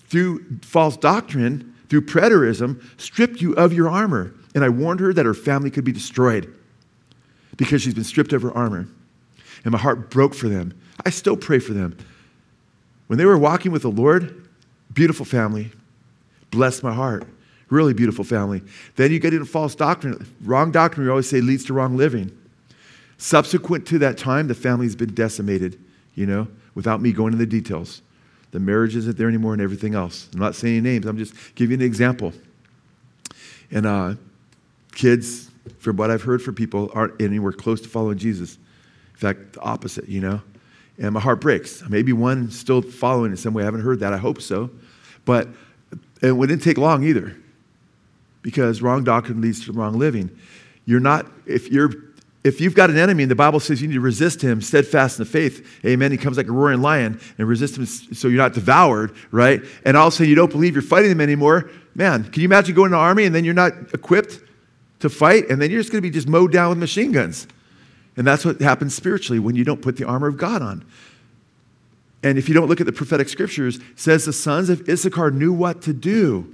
[0.07, 4.33] through false doctrine, through preterism, stripped you of your armor.
[4.53, 6.53] And I warned her that her family could be destroyed
[7.57, 8.87] because she's been stripped of her armor.
[9.63, 10.79] And my heart broke for them.
[11.05, 11.97] I still pray for them.
[13.07, 14.47] When they were walking with the Lord,
[14.93, 15.71] beautiful family,
[16.51, 17.25] bless my heart.
[17.69, 18.63] Really beautiful family.
[18.95, 20.25] Then you get into false doctrine.
[20.41, 22.35] Wrong doctrine, we always say, leads to wrong living.
[23.17, 25.79] Subsequent to that time, the family's been decimated,
[26.15, 28.01] you know, without me going into the details.
[28.51, 30.29] The marriage isn't there anymore and everything else.
[30.33, 32.33] I'm not saying names, I'm just giving an example.
[33.69, 34.15] And uh,
[34.93, 38.55] kids, from what I've heard from people, aren't anywhere close to following Jesus.
[38.55, 40.41] In fact, the opposite, you know.
[40.97, 41.87] And my heart breaks.
[41.87, 43.61] Maybe one still following in some way.
[43.61, 44.11] I haven't heard that.
[44.11, 44.71] I hope so.
[45.23, 45.49] But
[46.21, 47.35] it wouldn't take long either
[48.41, 50.29] because wrong doctrine leads to wrong living.
[50.85, 51.91] You're not, if you're
[52.43, 55.19] if you've got an enemy and the Bible says you need to resist him steadfast
[55.19, 58.37] in the faith, amen, he comes like a roaring lion and resist him so you're
[58.37, 59.61] not devoured, right?
[59.83, 61.69] And all of a sudden you don't believe you're fighting him anymore.
[61.95, 64.39] Man, can you imagine going to the army and then you're not equipped
[64.99, 67.45] to fight and then you're just going to be just mowed down with machine guns?
[68.15, 70.85] And that's what happens spiritually when you don't put the armor of God on.
[72.23, 75.51] And if you don't look at the prophetic scriptures, says the sons of Issachar knew
[75.51, 76.53] what to do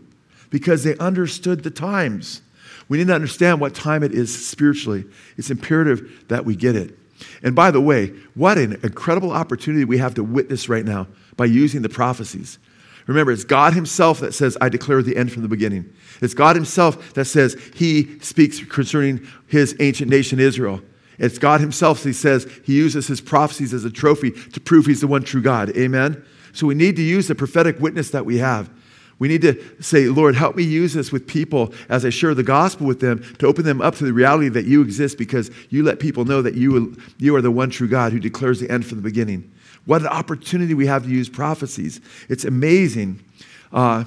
[0.50, 2.42] because they understood the times.
[2.88, 5.06] We need to understand what time it is spiritually.
[5.38, 6.98] It's imperative that we get it.
[7.42, 11.46] And by the way, what an incredible opportunity we have to witness right now by
[11.46, 12.60] using the prophecies.
[13.08, 15.94] Remember, it's God Himself that says, I declare the end from the beginning.
[16.22, 20.82] It's God Himself that says He speaks concerning His ancient nation, Israel.
[21.18, 25.02] It's God Himself, He says, He uses His prophecies as a trophy to prove He's
[25.02, 25.76] the one true God.
[25.78, 26.24] Amen?
[26.52, 28.70] So we need to use the prophetic witness that we have.
[29.18, 32.44] We need to say, Lord, help me use this with people as I share the
[32.44, 35.84] gospel with them to open them up to the reality that you exist because you
[35.84, 38.86] let people know that you, you are the one true God who declares the end
[38.86, 39.50] from the beginning.
[39.86, 42.02] What an opportunity we have to use prophecies.
[42.28, 43.24] It's amazing.
[43.72, 44.04] Uh,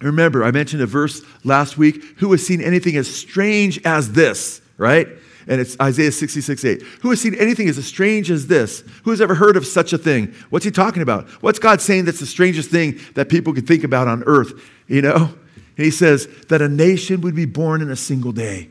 [0.00, 4.60] remember, I mentioned a verse last week who has seen anything as strange as this,
[4.76, 5.08] right?
[5.46, 6.82] And it's Isaiah 66, 8.
[7.02, 8.84] Who has seen anything as strange as this?
[9.04, 10.34] Who has ever heard of such a thing?
[10.50, 11.28] What's he talking about?
[11.42, 14.52] What's God saying that's the strangest thing that people could think about on earth?
[14.86, 15.34] You know?
[15.76, 18.68] And he says that a nation would be born in a single day,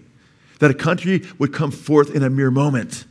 [0.59, 3.05] that a country would come forth in a mere moment.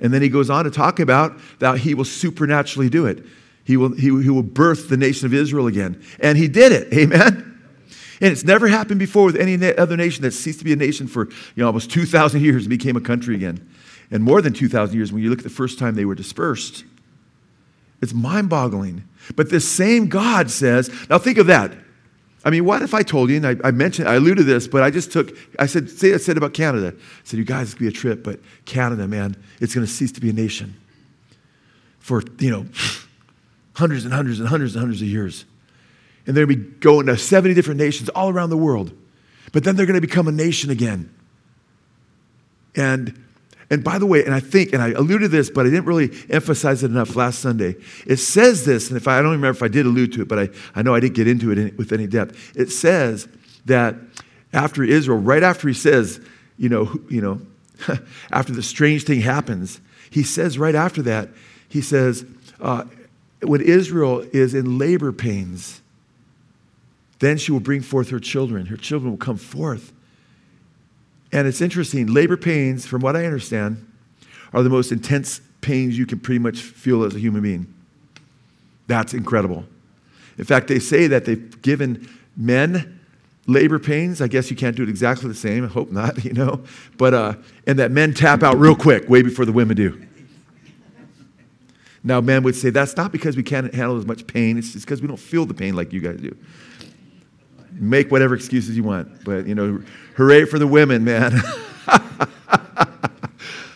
[0.00, 3.24] And then he goes on to talk about that he will supernaturally do it.
[3.64, 6.02] He will, he, he will birth the nation of Israel again.
[6.20, 6.92] And he did it.
[6.94, 7.47] Amen?
[8.20, 11.06] And it's never happened before with any other nation that ceased to be a nation
[11.06, 13.68] for you know, almost 2,000 years and became a country again.
[14.10, 16.84] And more than 2,000 years when you look at the first time they were dispersed.
[18.00, 19.04] It's mind boggling.
[19.36, 21.72] But this same God says, now think of that.
[22.44, 24.68] I mean, what if I told you, and I, I, mentioned, I alluded to this,
[24.68, 26.94] but I just took, I said, say I said about Canada.
[26.96, 29.86] I said, you guys, it's going to be a trip, but Canada, man, it's going
[29.86, 30.76] to cease to be a nation
[31.98, 32.66] for, you know,
[33.74, 35.44] hundreds and hundreds and hundreds and hundreds of years
[36.28, 38.92] and they're going to be going to 70 different nations all around the world.
[39.52, 41.12] But then they're going to become a nation again.
[42.76, 43.24] And
[43.70, 45.84] and by the way, and I think, and I alluded to this, but I didn't
[45.84, 47.76] really emphasize it enough last Sunday.
[48.06, 50.28] It says this, and if I, I don't remember if I did allude to it,
[50.28, 52.56] but I, I know I didn't get into it in, with any depth.
[52.56, 53.28] It says
[53.66, 53.94] that
[54.54, 56.18] after Israel, right after he says,
[56.56, 57.42] you know, you know,
[58.32, 61.28] after the strange thing happens, he says right after that,
[61.68, 62.24] he says,
[62.62, 62.84] uh,
[63.42, 65.82] when Israel is in labor pains,
[67.18, 68.66] then she will bring forth her children.
[68.66, 69.92] Her children will come forth.
[71.32, 73.84] And it's interesting, labor pains, from what I understand,
[74.52, 77.72] are the most intense pains you can pretty much feel as a human being.
[78.86, 79.64] That's incredible.
[80.38, 83.00] In fact, they say that they've given men
[83.46, 84.22] labor pains.
[84.22, 85.64] I guess you can't do it exactly the same.
[85.64, 86.62] I hope not, you know.
[86.96, 87.34] But, uh,
[87.66, 90.00] and that men tap out real quick, way before the women do.
[92.04, 94.86] Now, men would say that's not because we can't handle as much pain, it's just
[94.86, 96.34] because we don't feel the pain like you guys do
[97.80, 99.24] make whatever excuses you want.
[99.24, 99.82] But, you know,
[100.16, 101.40] hooray for the women, man.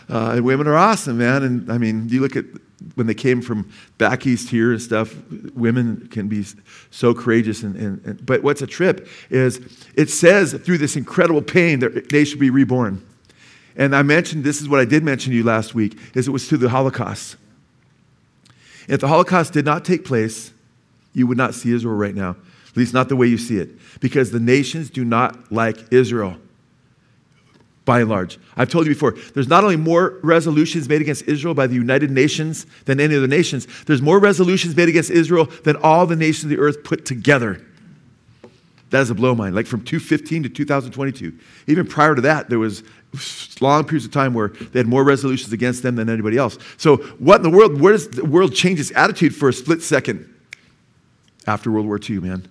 [0.09, 1.43] uh, women are awesome, man.
[1.43, 2.45] And I mean, you look at
[2.95, 5.15] when they came from back east here and stuff,
[5.53, 6.45] women can be
[6.91, 7.63] so courageous.
[7.63, 9.59] And, and, and, but what's a trip is
[9.95, 13.05] it says through this incredible pain that they should be reborn.
[13.75, 16.31] And I mentioned this is what I did mention to you last week is it
[16.31, 17.37] was through the Holocaust.
[18.87, 20.51] If the Holocaust did not take place,
[21.13, 22.35] you would not see Israel right now.
[22.73, 23.69] At least not the way you see it.
[23.99, 26.37] Because the nations do not like Israel.
[27.85, 28.39] by and large.
[28.55, 32.09] I've told you before, there's not only more resolutions made against Israel by the United
[32.09, 36.45] Nations than any other nations, there's more resolutions made against Israel than all the nations
[36.45, 37.61] of the earth put together.
[38.89, 39.53] That is a blow mind.
[39.53, 41.37] Like from 2015 to 2022.
[41.67, 42.83] Even prior to that, there was
[43.59, 46.57] long periods of time where they had more resolutions against them than anybody else.
[46.77, 47.81] So, what in the world?
[47.81, 50.33] Where does the world change its attitude for a split second
[51.45, 52.47] after World War II, man?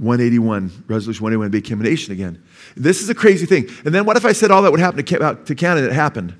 [0.00, 2.42] 181, Resolution 181 became a nation again.
[2.74, 3.68] This is a crazy thing.
[3.84, 5.86] And then what if I said all that would happen to Canada?
[5.86, 6.34] It happened.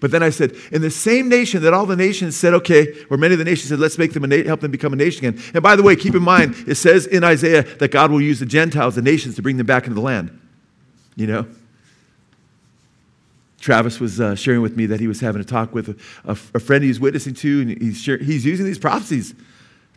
[0.00, 3.16] But then I said, in the same nation that all the nations said, okay, or
[3.16, 5.42] many of the nations said, let's make them na- help them become a nation again.
[5.54, 8.40] And by the way, keep in mind, it says in Isaiah that God will use
[8.40, 10.36] the Gentiles, the nations, to bring them back into the land.
[11.14, 11.46] You know?
[13.60, 16.32] Travis was uh, sharing with me that he was having a talk with a, a,
[16.32, 19.34] a friend he's witnessing to, and he's, he's using these prophecies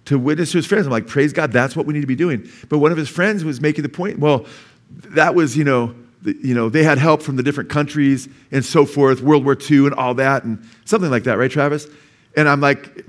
[0.06, 0.86] to witness to his friends.
[0.86, 2.50] I'm like, praise God, that's what we need to be doing.
[2.70, 4.46] But one of his friends was making the point, well,
[4.90, 8.86] that was, you know, you know, they had help from the different countries and so
[8.86, 11.88] forth, World War II and all that, and something like that, right, Travis?
[12.36, 13.06] And I'm like,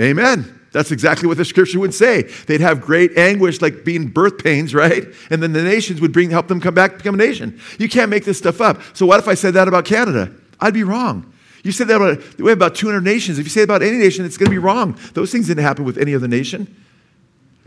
[0.00, 0.60] Amen.
[0.72, 2.22] That's exactly what the scripture would say.
[2.22, 5.06] They'd have great anguish, like being birth pains, right?
[5.30, 7.60] And then the nations would bring, help them come back, become a nation.
[7.78, 8.80] You can't make this stuff up.
[8.92, 10.32] So what if I said that about Canada?
[10.58, 11.32] I'd be wrong.
[11.64, 13.40] You said that about, we have about 200 nations.
[13.40, 14.96] If you say about any nation, it's going to be wrong.
[15.14, 16.72] Those things didn't happen with any other nation.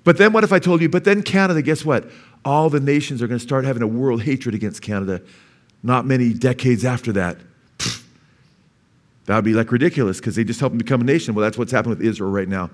[0.05, 2.09] But then what if I told you, but then Canada, guess what?
[2.47, 5.21] all the nations are going to start having a world hatred against Canada
[5.83, 7.37] not many decades after that.
[9.25, 11.35] That would be like ridiculous because they just helped them become a nation.
[11.35, 12.69] Well, that's what's happening with Israel right now.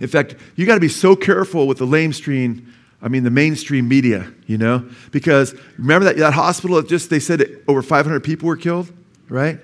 [0.00, 2.66] In fact, you got to be so careful with the lamestream,
[3.00, 7.20] I mean the mainstream media, you know, because remember that, that hospital that just they
[7.20, 8.92] said over 500 people were killed,
[9.28, 9.60] right?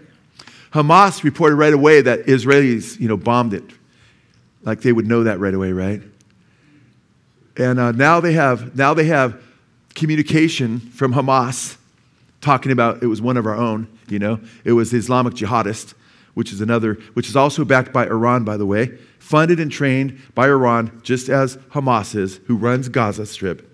[0.72, 3.64] Hamas reported right away that Israelis, you know, bombed it.
[4.62, 6.02] Like they would know that right away, right?
[7.56, 9.42] And uh, now, they have, now they have
[9.94, 11.76] communication from Hamas
[12.40, 14.40] talking about it was one of our own, you know.
[14.64, 15.94] It was the Islamic jihadist,
[16.34, 20.18] which is another, which is also backed by Iran, by the way, funded and trained
[20.34, 23.68] by Iran, just as Hamas is, who runs Gaza Strip,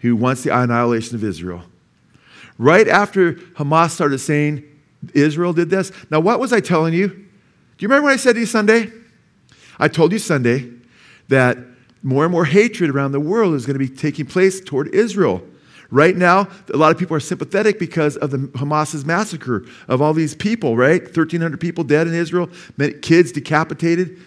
[0.00, 1.64] who wants the annihilation of Israel.
[2.58, 4.62] Right after Hamas started saying
[5.12, 7.08] Israel did this, now what was I telling you?
[7.08, 7.14] Do
[7.78, 8.90] you remember what I said to you Sunday?
[9.78, 10.70] I told you Sunday
[11.28, 11.58] that
[12.02, 15.42] more and more hatred around the world is going to be taking place toward Israel.
[15.90, 20.12] Right now, a lot of people are sympathetic because of the Hamas's massacre of all
[20.12, 21.02] these people, right?
[21.02, 22.48] 1,300 people dead in Israel,
[23.02, 24.18] kids decapitated,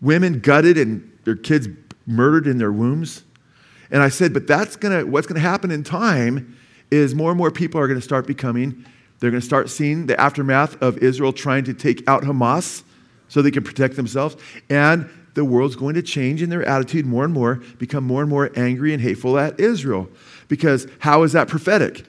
[0.00, 1.68] women gutted, and their kids
[2.06, 3.24] murdered in their wombs.
[3.90, 6.56] And I said, but that's gonna, what's going to happen in time
[6.90, 8.84] is more and more people are going to start becoming,
[9.20, 12.82] they're going to start seeing the aftermath of Israel trying to take out Hamas
[13.28, 14.36] so they can protect themselves.
[14.68, 18.30] And the world's going to change in their attitude more and more, become more and
[18.30, 20.08] more angry and hateful at Israel.
[20.48, 22.04] Because how is that prophetic?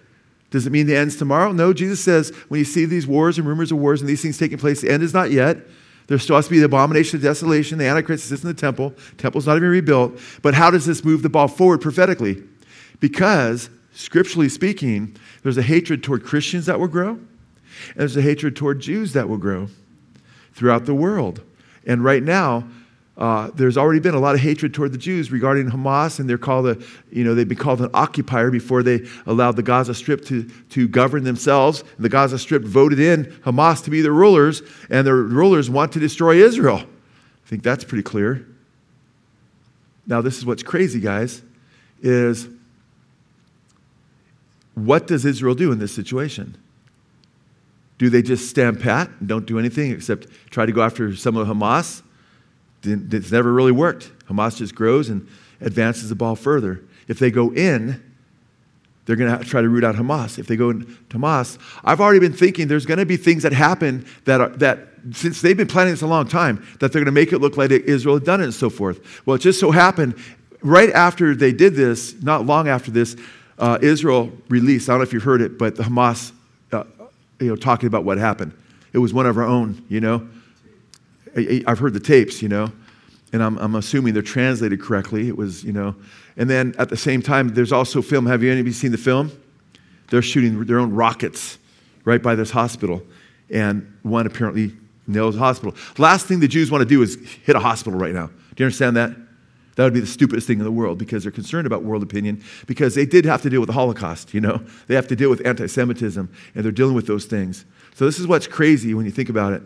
[0.50, 1.52] Does it mean the end's tomorrow?
[1.52, 4.38] No, Jesus says when you see these wars and rumors of wars and these things
[4.38, 5.58] taking place, the end is not yet.
[6.08, 7.78] There still has to be the abomination of desolation.
[7.78, 8.94] The Antichrist sits in the temple.
[9.18, 10.20] Temple's not even rebuilt.
[10.42, 12.44] But how does this move the ball forward prophetically?
[13.00, 17.28] Because, scripturally speaking, there's a hatred toward Christians that will grow, and
[17.96, 19.68] there's a hatred toward Jews that will grow
[20.54, 21.42] throughout the world.
[21.86, 22.68] And right now,
[23.18, 26.38] uh, there's already been a lot of hatred toward the Jews regarding Hamas, and they're
[26.38, 26.78] called a,
[27.12, 30.88] you know, they've been called an occupier before they allowed the Gaza Strip to, to
[30.88, 31.84] govern themselves.
[32.00, 36.00] The Gaza Strip voted in Hamas to be their rulers, and the rulers want to
[36.00, 36.80] destroy Israel.
[36.80, 38.48] I think that's pretty clear.
[40.08, 41.42] Now, this is what's crazy, guys,
[42.02, 42.48] is
[44.76, 46.58] what does Israel do in this situation?
[47.98, 51.38] Do they just stand pat and don't do anything except try to go after some
[51.38, 52.02] of Hamas?
[52.84, 54.12] It's never really worked.
[54.28, 55.28] Hamas just grows and
[55.60, 56.84] advances the ball further.
[57.08, 58.02] If they go in,
[59.06, 60.40] they're going to try to root out Hamas.
[60.40, 63.54] If they go into Hamas, I've already been thinking there's going to be things that
[63.54, 67.06] happen that, are, that since they've been planning this a long time, that they're going
[67.06, 69.26] to make it look like Israel had done it and so forth.
[69.26, 70.16] Well, it just so happened
[70.62, 73.16] right after they did this, not long after this,
[73.62, 76.32] uh, Israel released, I don't know if you've heard it, but the Hamas,
[76.72, 76.84] uh,
[77.40, 78.54] you know, talking about what happened.
[78.92, 80.28] It was one of our own, you know.
[81.36, 82.72] I've heard the tapes, you know,
[83.32, 85.30] and I'm, I'm assuming they're translated correctly.
[85.30, 85.96] It was, you know,
[86.36, 88.26] and then at the same time, there's also film.
[88.26, 89.32] Have you anybody seen the film?
[90.10, 91.58] They're shooting their own rockets
[92.04, 93.02] right by this hospital,
[93.50, 94.74] and one apparently
[95.08, 95.74] nails the hospital.
[95.98, 98.28] Last thing the Jews want to do is hit a hospital right now.
[98.28, 99.16] Do you understand that?
[99.76, 102.44] That would be the stupidest thing in the world because they're concerned about world opinion
[102.68, 104.62] because they did have to deal with the Holocaust, you know?
[104.88, 107.66] They have to deal with anti Semitism and they're dealing with those things.
[107.96, 109.64] So, this is what's crazy when you think about it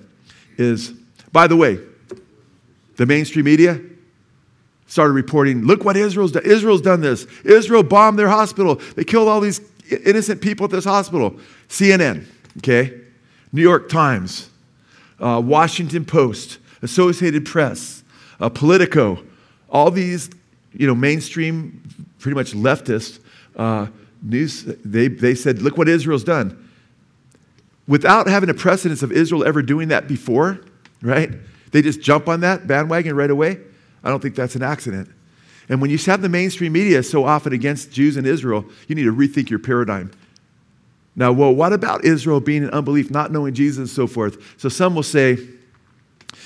[0.58, 0.94] is
[1.36, 1.80] by the way,
[2.96, 3.82] the mainstream media
[4.88, 6.46] started reporting, look what Israel's done.
[6.46, 7.28] Israel's done this.
[7.44, 8.76] Israel bombed their hospital.
[8.96, 9.60] They killed all these
[10.06, 11.36] innocent people at this hospital.
[11.68, 12.26] CNN,
[12.60, 13.02] okay?
[13.52, 14.50] New York Times,
[15.20, 18.04] uh, Washington Post, Associated Press,
[18.40, 19.22] uh, Politico,
[19.76, 20.30] all these,
[20.72, 21.84] you know, mainstream,
[22.20, 23.20] pretty much leftist
[23.58, 23.88] uh,
[24.22, 26.70] news, they, they said, look what Israel's done.
[27.86, 30.62] Without having a precedence of Israel ever doing that before,
[31.02, 31.30] right?
[31.72, 33.60] They just jump on that bandwagon right away.
[34.02, 35.12] I don't think that's an accident.
[35.68, 39.04] And when you have the mainstream media so often against Jews and Israel, you need
[39.04, 40.10] to rethink your paradigm.
[41.18, 44.38] Now, well, what about Israel being in unbelief, not knowing Jesus and so forth?
[44.58, 45.38] So some will say,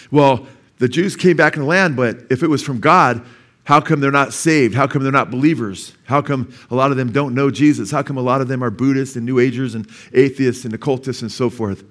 [0.09, 0.47] well,
[0.79, 3.23] the Jews came back in the land, but if it was from God,
[3.65, 4.73] how come they're not saved?
[4.73, 5.93] How come they're not believers?
[6.05, 7.91] How come a lot of them don't know Jesus?
[7.91, 11.21] How come a lot of them are Buddhists and New Agers and atheists and occultists
[11.21, 11.83] and so forth?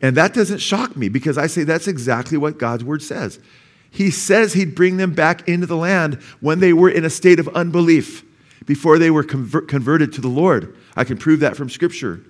[0.00, 3.38] And that doesn't shock me because I say that's exactly what God's word says.
[3.90, 7.38] He says he'd bring them back into the land when they were in a state
[7.38, 8.24] of unbelief,
[8.64, 10.74] before they were convert- converted to the Lord.
[10.96, 12.22] I can prove that from Scripture.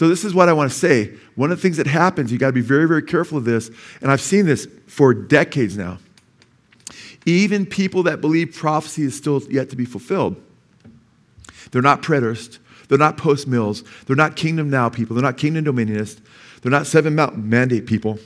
[0.00, 1.12] So, this is what I want to say.
[1.34, 3.70] One of the things that happens, you got to be very, very careful of this.
[4.00, 5.98] And I've seen this for decades now.
[7.26, 10.36] Even people that believe prophecy is still yet to be fulfilled,
[11.70, 15.66] they're not preterist, they're not post mills, they're not kingdom now people, they're not kingdom
[15.66, 16.22] dominionists,
[16.62, 18.18] they're not seven mountain mandate people.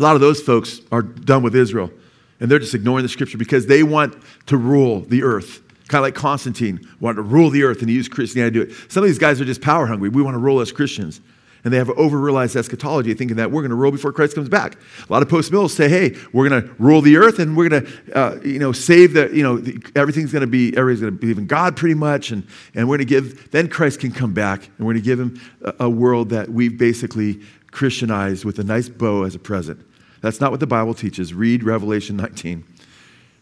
[0.00, 1.92] A lot of those folks are done with Israel,
[2.40, 5.62] and they're just ignoring the scripture because they want to rule the earth.
[5.88, 8.70] Kind of like Constantine wanted to rule the earth and he used Christianity to do
[8.70, 8.92] it.
[8.92, 10.10] Some of these guys are just power hungry.
[10.10, 11.20] We want to rule as Christians.
[11.64, 14.48] And they have over realized eschatology, thinking that we're going to rule before Christ comes
[14.48, 14.76] back.
[15.08, 17.68] A lot of post mills say, hey, we're going to rule the earth and we're
[17.68, 21.00] going to, uh, you know, save the, you know, the, everything's going to be, everybody's
[21.00, 22.30] going to believe in God pretty much.
[22.30, 25.06] And, and we're going to give, then Christ can come back and we're going to
[25.06, 29.38] give him a, a world that we've basically Christianized with a nice bow as a
[29.38, 29.84] present.
[30.20, 31.34] That's not what the Bible teaches.
[31.34, 32.64] Read Revelation 19.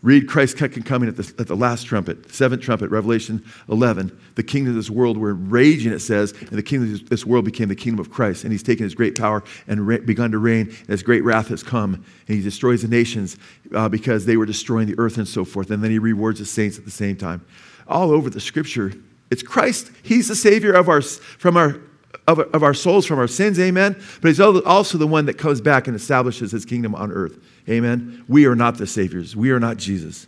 [0.02, 4.16] Read Christ's second coming at the, at the last trumpet, seventh trumpet, Revelation 11.
[4.34, 7.44] The kingdom of this world were raging, it says, and the kingdom of this world
[7.44, 8.44] became the kingdom of Christ.
[8.44, 11.48] And he's taken his great power and re- begun to reign, and his great wrath
[11.48, 11.94] has come.
[11.94, 13.36] And he destroys the nations
[13.74, 15.70] uh, because they were destroying the earth and so forth.
[15.70, 17.44] And then he rewards the saints at the same time.
[17.88, 18.92] All over the scripture,
[19.30, 19.90] it's Christ.
[20.02, 21.80] He's the Savior of our, from our
[22.26, 23.96] of, of our souls from our sins, amen.
[24.20, 28.24] But he's also the one that comes back and establishes his kingdom on earth, amen.
[28.28, 30.26] We are not the saviors, we are not Jesus.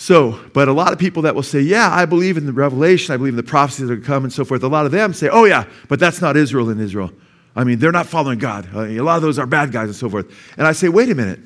[0.00, 3.12] So, but a lot of people that will say, Yeah, I believe in the revelation,
[3.12, 4.62] I believe in the prophecies that are come and so forth.
[4.62, 7.10] A lot of them say, Oh, yeah, but that's not Israel in Israel.
[7.56, 8.68] I mean, they're not following God.
[8.72, 10.32] Uh, a lot of those are bad guys and so forth.
[10.56, 11.40] And I say, Wait a minute.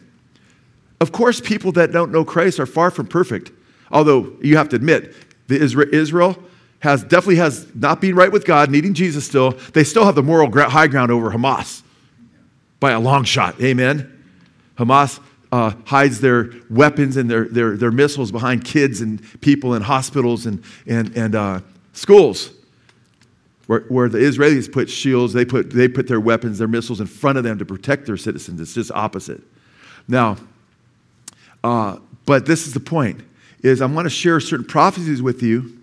[1.01, 3.51] Of course, people that don't know Christ are far from perfect.
[3.91, 5.15] Although you have to admit,
[5.49, 6.37] the Israel
[6.81, 9.53] has definitely has not been right with God, needing Jesus still.
[9.73, 11.83] They still have the moral high ground over Hamas
[12.81, 13.59] by a long shot.
[13.63, 14.12] Amen.
[14.83, 19.83] Hamas uh, hides their weapons and their, their, their missiles behind kids and people in
[19.83, 21.61] hospitals and, and, and uh,
[21.93, 22.51] schools.
[23.67, 27.07] Where, where, the Israelis put shields, they put, they put their weapons, their missiles in
[27.07, 28.61] front of them to protect their citizens.
[28.61, 29.41] It's just opposite.
[30.09, 30.37] Now,
[31.63, 33.21] uh, but this is the point,
[33.63, 35.83] is I want to share certain prophecies with you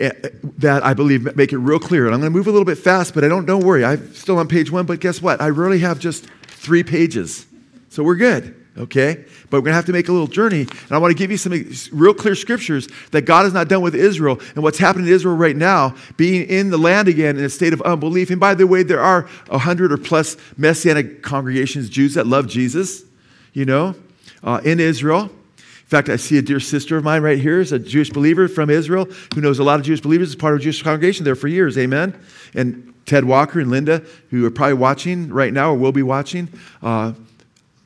[0.00, 0.10] Eh,
[0.58, 2.06] that I believe make it real clear.
[2.06, 3.84] And I'm going to move a little bit fast, but I don't, don't worry.
[3.84, 5.40] I'm still on page one, but guess what?
[5.40, 7.46] I really have just three pages.
[7.94, 9.24] So we're good, okay?
[9.50, 10.62] But we're going to have to make a little journey.
[10.62, 11.52] And I want to give you some
[11.96, 15.36] real clear scriptures that God is not done with Israel and what's happening in Israel
[15.36, 18.30] right now, being in the land again in a state of unbelief.
[18.30, 22.48] And by the way, there are a hundred or plus Messianic congregations, Jews that love
[22.48, 23.04] Jesus,
[23.52, 23.94] you know,
[24.42, 25.30] uh, in Israel.
[25.56, 28.48] In fact, I see a dear sister of mine right here is a Jewish believer
[28.48, 29.04] from Israel
[29.36, 31.46] who knows a lot of Jewish believers, is part of a Jewish congregation there for
[31.46, 31.78] years.
[31.78, 32.18] Amen.
[32.54, 36.48] And Ted Walker and Linda, who are probably watching right now or will be watching.
[36.82, 37.12] Uh,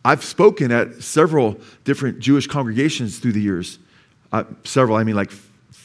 [0.05, 3.79] I've spoken at several different Jewish congregations through the years.
[4.33, 5.31] Uh, several, I mean like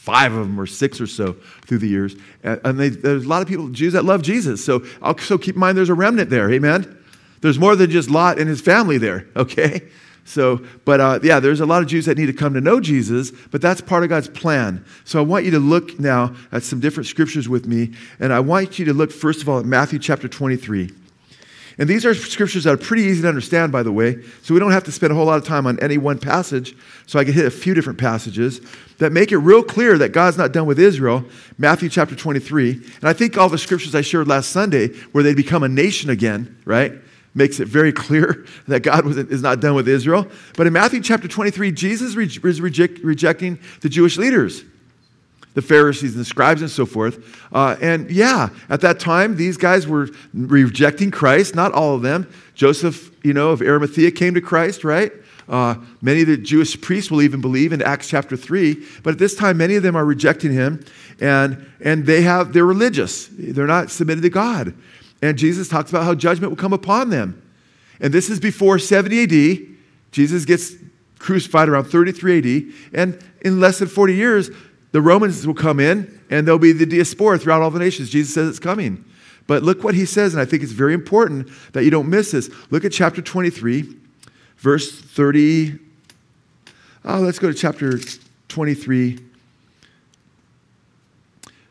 [0.03, 2.15] five of them or six or so through the years.
[2.43, 4.63] And they, there's a lot of people, Jews that love Jesus.
[4.63, 6.51] So also keep in mind there's a remnant there.
[6.51, 6.97] Amen.
[7.41, 9.83] There's more than just Lot and his family there, okay?
[10.25, 12.79] So, but uh, yeah, there's a lot of Jews that need to come to know
[12.79, 14.83] Jesus, but that's part of God's plan.
[15.03, 18.39] So I want you to look now at some different scriptures with me, and I
[18.39, 20.91] want you to look first of all at Matthew chapter 23.
[21.77, 24.59] And these are scriptures that are pretty easy to understand, by the way, so we
[24.59, 26.75] don't have to spend a whole lot of time on any one passage.
[27.07, 28.61] So I can hit a few different passages
[28.99, 31.25] that make it real clear that God's not done with Israel.
[31.57, 32.71] Matthew chapter 23.
[32.71, 36.09] And I think all the scriptures I shared last Sunday, where they become a nation
[36.09, 36.93] again, right?
[37.35, 40.27] makes it very clear that God was, is not done with Israel.
[40.55, 44.63] But in Matthew chapter 23, Jesus is reject, rejecting the Jewish leaders,
[45.53, 47.43] the Pharisees and the scribes and so forth.
[47.53, 52.27] Uh, and yeah, at that time, these guys were rejecting Christ, not all of them.
[52.55, 55.11] Joseph, you know, of Arimathea came to Christ, right?
[55.47, 59.19] Uh, many of the Jewish priests will even believe in Acts chapter 3, but at
[59.19, 60.83] this time, many of them are rejecting him,
[61.19, 63.27] and, and they have, they're religious.
[63.31, 64.73] They're not submitted to God.
[65.21, 67.41] And Jesus talks about how judgment will come upon them.
[67.99, 69.75] And this is before 70 AD.
[70.11, 70.75] Jesus gets
[71.19, 74.49] crucified around 33 AD, and in less than 40 years,
[74.93, 78.09] the Romans will come in and there'll be the diaspora throughout all the nations.
[78.09, 79.03] Jesus says it's coming.
[79.45, 82.31] But look what he says, and I think it's very important that you don't miss
[82.31, 82.49] this.
[82.71, 83.93] Look at chapter 23,
[84.57, 85.77] verse 30.
[87.03, 87.99] Oh, let's go to chapter
[88.47, 89.19] 23,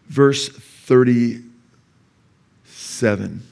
[0.08, 3.42] verse 37.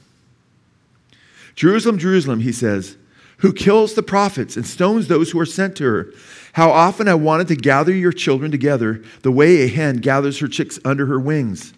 [1.55, 2.99] Jerusalem, Jerusalem, he says,
[3.41, 6.13] who kills the prophets and stones those who are sent to her.
[6.53, 10.49] How often I wanted to gather your children together the way a hen gathers her
[10.49, 11.73] chicks under her wings.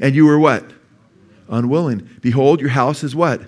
[0.00, 0.64] And you were what?
[1.48, 2.08] Unwilling.
[2.20, 3.42] Behold, your house is what?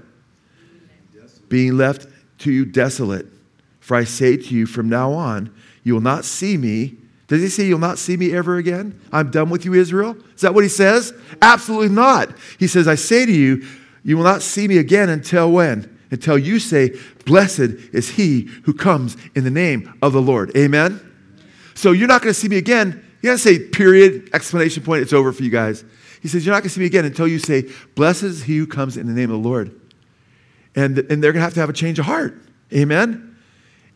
[1.48, 2.06] Being left
[2.38, 3.26] to you desolate.
[3.80, 5.52] For I say to you, from now on,
[5.82, 6.96] you will not see me.
[7.28, 9.00] Does he say you'll not see me ever again?
[9.12, 10.16] I'm done with you, Israel?
[10.34, 11.12] Is that what he says?
[11.40, 12.30] Absolutely not.
[12.58, 13.64] He says, I say to you,
[14.02, 15.89] you will not see me again until when?
[16.10, 17.60] Until you say, Blessed
[17.92, 20.56] is he who comes in the name of the Lord.
[20.56, 21.00] Amen?
[21.74, 23.04] So you're not going to see me again.
[23.22, 25.84] You got to say, period, explanation point, it's over for you guys.
[26.20, 28.56] He says, You're not going to see me again until you say, Blessed is he
[28.58, 29.78] who comes in the name of the Lord.
[30.76, 32.40] And, and they're going to have to have a change of heart.
[32.72, 33.36] Amen?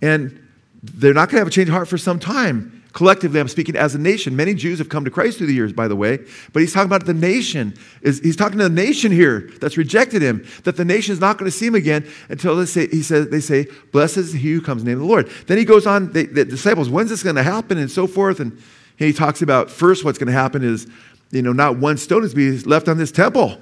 [0.02, 0.40] And
[0.82, 2.83] they're not going to have a change of heart for some time.
[2.94, 4.36] Collectively, I'm speaking as a nation.
[4.36, 6.18] Many Jews have come to Christ through the years, by the way,
[6.52, 7.74] but he's talking about the nation.
[8.02, 11.50] He's talking to the nation here that's rejected him, that the nation is not going
[11.50, 14.60] to see him again until they say, he says, they say, Blessed is he who
[14.60, 15.28] comes in the name of the Lord.
[15.48, 17.78] Then he goes on, the disciples, when's this going to happen?
[17.78, 18.38] And so forth.
[18.38, 18.62] And
[18.96, 20.86] he talks about first what's going to happen is,
[21.32, 23.58] you know, not one stone is be left on this temple,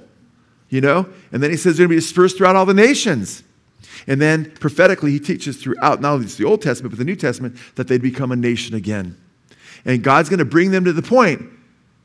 [0.69, 1.09] you know?
[1.33, 3.45] And then he says they're going to be dispersed throughout all the nations.
[4.07, 7.57] And then prophetically, he teaches throughout not only the Old Testament, but the New Testament,
[7.77, 9.17] that they'd become a nation again.
[9.85, 11.43] And God's going to bring them to the point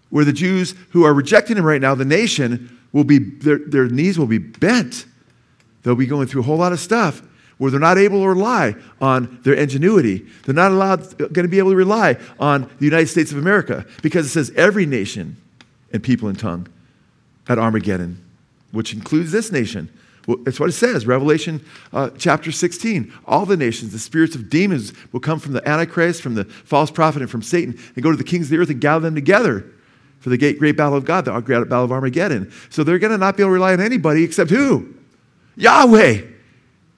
[0.10, 3.88] where the Jews who are rejecting him right now, the nation, will be, their, their
[3.88, 5.06] knees will be bent.
[5.84, 7.22] They'll be going through a whole lot of stuff
[7.58, 10.26] where they're not able to rely on their ingenuity.
[10.46, 13.86] They're not allowed, going to be able to rely on the United States of America
[14.02, 15.38] because it says every nation
[15.92, 16.68] and people and tongue
[17.48, 18.24] at Armageddon,
[18.72, 19.90] which includes this nation.
[20.28, 23.14] Well, that's what it says, Revelation uh, chapter 16.
[23.26, 26.92] All the nations, the spirits of demons will come from the Antichrist, from the false
[26.92, 29.16] prophet, and from Satan, and go to the kings of the earth and gather them
[29.16, 29.66] together
[30.20, 32.52] for the great, great battle of God, the great battle of Armageddon.
[32.70, 34.94] So they're going to not be able to rely on anybody except who?
[35.56, 36.22] Yahweh.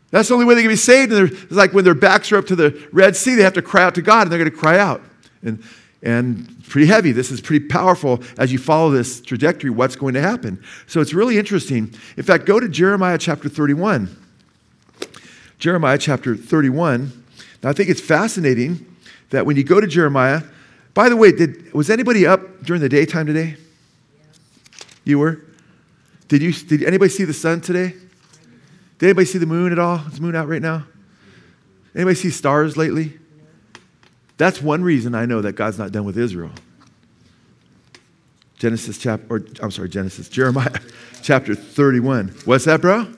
[0.09, 1.13] That's the only way they can be saved.
[1.13, 3.61] And it's like when their backs are up to the Red Sea, they have to
[3.61, 5.03] cry out to God, and they're going to cry out.
[5.43, 5.63] And
[6.01, 7.11] and pretty heavy.
[7.11, 10.63] This is pretty powerful as you follow this trajectory, what's going to happen.
[10.87, 11.93] So it's really interesting.
[12.15, 14.15] In fact, go to Jeremiah chapter 31.
[15.57, 17.11] Jeremiah chapter 31.
[17.61, 18.85] Now, I think it's fascinating
[19.31, 20.41] that when you go to Jeremiah,
[20.93, 23.57] by the way, did, was anybody up during the daytime today?
[25.03, 25.41] You were?
[26.27, 27.93] Did, you, did anybody see the sun today?
[28.99, 29.97] Did anybody see the moon at all?
[30.07, 30.85] Is the moon out right now?
[31.95, 33.17] Anybody see stars lately?
[34.39, 36.51] That's one reason I know that God's not done with Israel.
[38.57, 40.79] Genesis chapter, or I'm sorry, Genesis, Jeremiah
[41.21, 42.29] chapter 31.
[42.45, 43.13] What's that, bro?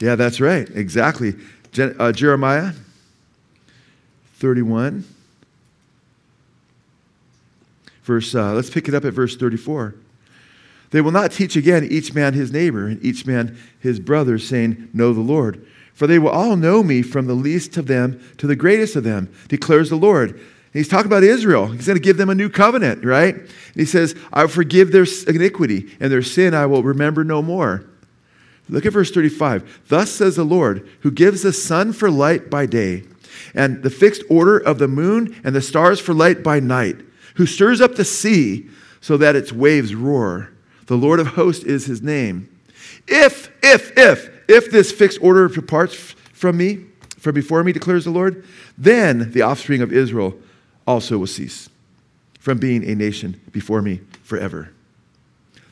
[0.00, 0.66] Yeah, that's right.
[0.70, 1.34] Exactly.
[1.78, 2.72] uh, Jeremiah
[4.36, 5.04] 31.
[8.04, 9.96] Verse, uh, let's pick it up at verse 34.
[10.92, 14.88] They will not teach again each man his neighbor and each man his brother, saying,
[14.94, 15.66] Know the Lord.
[15.96, 19.02] For they will all know me from the least of them to the greatest of
[19.02, 20.32] them, declares the Lord.
[20.32, 20.42] And
[20.74, 21.68] he's talking about Israel.
[21.68, 23.34] He's going to give them a new covenant, right?
[23.34, 27.40] And he says, I will forgive their iniquity, and their sin I will remember no
[27.40, 27.86] more.
[28.68, 29.84] Look at verse 35.
[29.88, 33.04] Thus says the Lord, who gives the sun for light by day,
[33.54, 36.96] and the fixed order of the moon and the stars for light by night,
[37.36, 38.68] who stirs up the sea
[39.00, 40.50] so that its waves roar.
[40.88, 42.50] The Lord of hosts is his name.
[43.08, 45.94] If, if, if, if this fixed order departs
[46.32, 46.84] from me,
[47.18, 48.44] from before me, declares the Lord,
[48.78, 50.34] then the offspring of Israel
[50.86, 51.68] also will cease
[52.38, 54.70] from being a nation before me forever.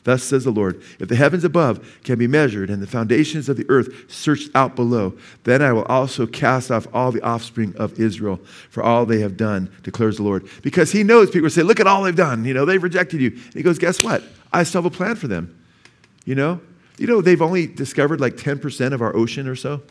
[0.05, 3.57] Thus says the Lord If the heavens above can be measured and the foundations of
[3.57, 7.99] the earth searched out below, then I will also cast off all the offspring of
[7.99, 10.47] Israel for all they have done, declares the Lord.
[10.61, 12.45] Because he knows people say, Look at all they've done.
[12.45, 13.31] You know, they've rejected you.
[13.31, 14.23] And he goes, Guess what?
[14.53, 15.59] I still have a plan for them.
[16.23, 16.61] You know,
[16.97, 19.81] you know, they've only discovered like 10% of our ocean or so.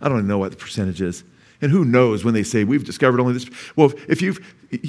[0.00, 1.24] I don't even know what the percentage is.
[1.60, 3.48] And who knows when they say we've discovered only this?
[3.76, 4.38] Well, if you've,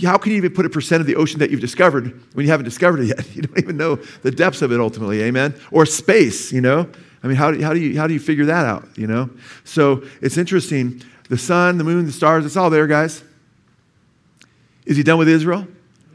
[0.03, 2.51] how can you even put a percent of the ocean that you've discovered when you
[2.51, 3.27] haven't discovered it yet?
[3.35, 5.53] You don't even know the depths of it ultimately, amen?
[5.71, 6.89] Or space, you know?
[7.23, 9.29] I mean, how do, how do, you, how do you figure that out, you know?
[9.63, 13.23] So it's interesting the sun, the moon, the stars, it's all there, guys.
[14.85, 15.67] Is he done with Israel?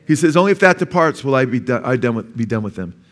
[0.07, 2.75] He says, Only if that departs will I be, I done with, be done with
[2.75, 3.03] them.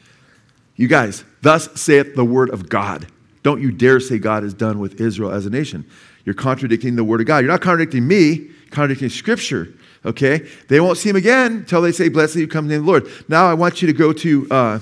[0.76, 3.06] You guys, thus saith the word of God.
[3.42, 5.88] Don't you dare say God is done with Israel as a nation.
[6.24, 7.38] You're contradicting the word of God.
[7.38, 9.72] You're not contradicting me, contradicting scripture.
[10.04, 10.48] Okay?
[10.68, 13.08] They won't see him again until they say, Blessed you come in the Lord.
[13.28, 14.78] Now I want you to go to uh,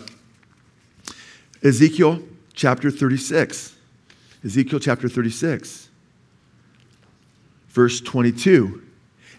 [1.62, 2.22] Ezekiel
[2.54, 3.76] chapter 36.
[4.44, 5.88] Ezekiel chapter 36,
[7.68, 8.83] verse 22.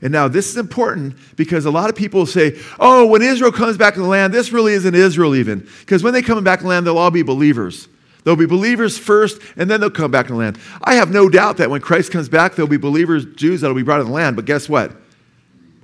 [0.02, 3.78] And now this is important because a lot of people say, oh, when Israel comes
[3.78, 5.68] back in the land, this really isn't Israel even.
[5.80, 7.88] Because when they come back in the land, they'll all be believers.
[8.24, 10.58] They'll be believers first, and then they'll come back in the land.
[10.84, 13.84] I have no doubt that when Christ comes back, there'll be believers, Jews that'll be
[13.84, 14.36] brought in the land.
[14.36, 14.92] But guess what?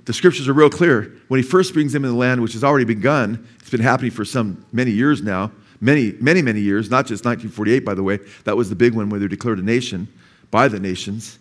[0.04, 1.12] The scriptures are real clear.
[1.28, 4.10] When he first brings them in the land, which has already begun, it's been happening
[4.10, 8.18] for some many years now, many, many, many years, not just 1948, by the way.
[8.42, 10.08] That was the big one where they're declared a nation
[10.50, 11.38] by the nations.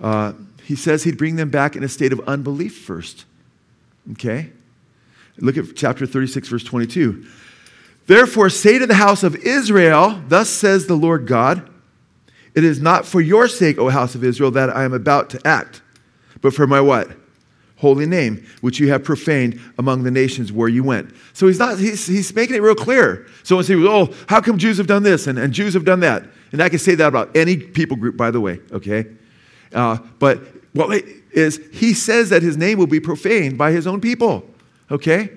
[0.00, 0.32] Uh,
[0.64, 3.24] he says he'd bring them back in a state of unbelief first.
[4.12, 4.50] Okay?
[5.38, 7.26] Look at chapter 36, verse 22.
[8.06, 11.68] Therefore, say to the house of Israel, Thus says the Lord God,
[12.54, 15.46] It is not for your sake, O house of Israel, that I am about to
[15.46, 15.82] act,
[16.40, 17.10] but for my what?
[17.76, 21.14] Holy name, which you have profaned among the nations where you went.
[21.32, 23.26] So he's not, he's, he's making it real clear.
[23.42, 26.24] Someone say, Oh, how come Jews have done this and, and Jews have done that?
[26.52, 29.06] And I can say that about any people group, by the way, okay?
[29.74, 30.40] Uh, but
[30.72, 34.48] what is he says that his name will be profaned by his own people.
[34.90, 35.30] Okay?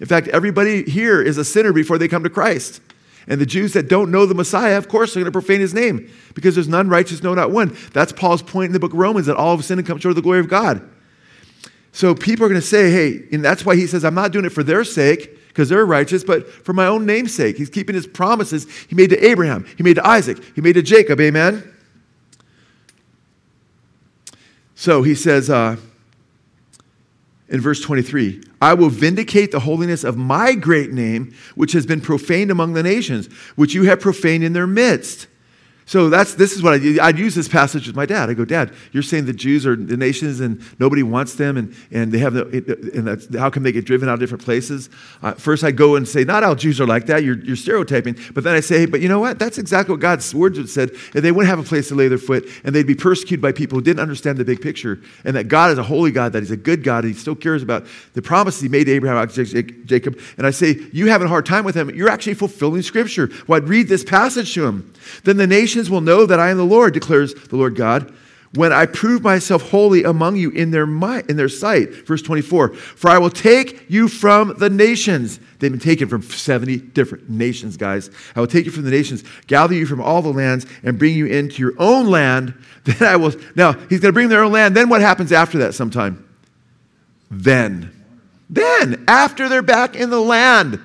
[0.00, 2.80] In fact, everybody here is a sinner before they come to Christ.
[3.26, 5.74] And the Jews that don't know the Messiah, of course, are going to profane his
[5.74, 7.76] name because there's none righteous, no, not one.
[7.92, 10.16] That's Paul's point in the book of Romans that all of sin come short of
[10.16, 10.82] the glory of God.
[11.92, 14.46] So people are going to say, hey, and that's why he says, I'm not doing
[14.46, 17.56] it for their sake because they're righteous, but for my own name's sake.
[17.56, 20.82] He's keeping his promises he made to Abraham, he made to Isaac, he made to
[20.82, 21.20] Jacob.
[21.20, 21.70] Amen?
[24.80, 25.76] So he says uh,
[27.50, 32.00] in verse 23 I will vindicate the holiness of my great name, which has been
[32.00, 33.26] profaned among the nations,
[33.56, 35.26] which you have profaned in their midst.
[35.90, 37.04] So that's this is what I.
[37.04, 38.30] I'd use this passage with my dad.
[38.30, 41.74] I go, Dad, you're saying the Jews are the nations and nobody wants them, and,
[41.90, 42.44] and they have the,
[42.94, 44.88] and that's, how come they get driven out of different places?
[45.20, 47.24] Uh, first, I go and say, not all Jews are like that.
[47.24, 48.16] You're, you're stereotyping.
[48.32, 49.40] But then I say, hey, but you know what?
[49.40, 50.92] That's exactly what God's words said.
[51.12, 53.50] And they wouldn't have a place to lay their foot, and they'd be persecuted by
[53.50, 56.38] people who didn't understand the big picture, and that God is a holy God, that
[56.44, 59.28] He's a good God, and He still cares about the promises He made to Abraham,
[59.28, 60.20] Jacob.
[60.38, 61.90] And I say, you having a hard time with Him.
[61.90, 63.28] You're actually fulfilling Scripture.
[63.48, 64.94] Well, I'd read this passage to him.
[65.24, 68.12] Then the nations will know that I am the Lord, declares the Lord God,
[68.54, 72.06] when I prove myself holy among you in their, in their sight.
[72.06, 75.38] Verse 24 For I will take you from the nations.
[75.58, 78.10] They've been taken from 70 different nations, guys.
[78.34, 81.14] I will take you from the nations, gather you from all the lands, and bring
[81.14, 82.54] you into your own land.
[82.84, 83.34] Then I will.
[83.54, 84.74] Now, he's going to bring their own land.
[84.74, 86.26] Then what happens after that sometime?
[87.30, 87.92] Then.
[88.48, 90.80] Then, after they're back in the land.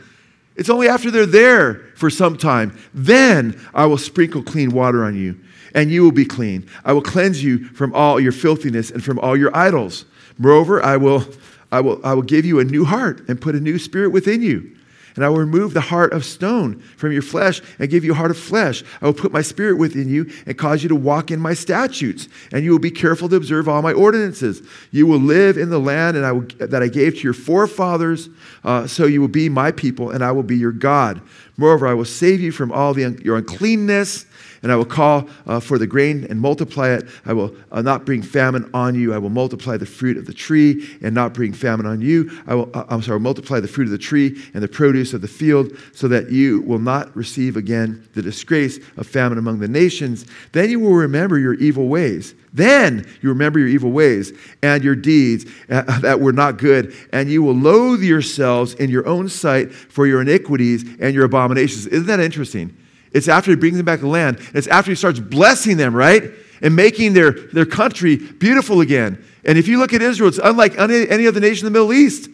[0.58, 2.78] It's only after they're there for some time.
[2.94, 5.40] Then I will sprinkle clean water on you,
[5.74, 6.70] and you will be clean.
[6.84, 10.06] I will cleanse you from all your filthiness and from all your idols.
[10.38, 11.26] Moreover, I will,
[11.72, 14.42] I will, I will give you a new heart and put a new spirit within
[14.42, 14.75] you.
[15.16, 18.16] And I will remove the heart of stone from your flesh and give you a
[18.16, 18.84] heart of flesh.
[19.02, 22.28] I will put my spirit within you and cause you to walk in my statutes.
[22.52, 24.62] And you will be careful to observe all my ordinances.
[24.92, 28.28] You will live in the land and I will, that I gave to your forefathers.
[28.64, 31.22] Uh, so you will be my people and I will be your God.
[31.56, 34.26] Moreover, I will save you from all the, your uncleanness
[34.66, 37.08] and I will call uh, for the grain and multiply it.
[37.24, 39.14] I will uh, not bring famine on you.
[39.14, 42.32] I will multiply the fruit of the tree and not bring famine on you.
[42.48, 45.22] I will, uh, I'm sorry, multiply the fruit of the tree and the produce of
[45.22, 49.68] the field so that you will not receive again the disgrace of famine among the
[49.68, 50.26] nations.
[50.52, 52.34] Then you will remember your evil ways.
[52.52, 57.30] Then you remember your evil ways and your deeds uh, that were not good, and
[57.30, 61.86] you will loathe yourselves in your own sight for your iniquities and your abominations.
[61.86, 62.76] Isn't that interesting?
[63.16, 64.40] It's after he brings them back to land.
[64.54, 66.32] It's after he starts blessing them, right?
[66.62, 69.24] And making their, their country beautiful again.
[69.46, 71.94] And if you look at Israel, it's unlike any, any other nation in the Middle
[71.94, 72.30] East.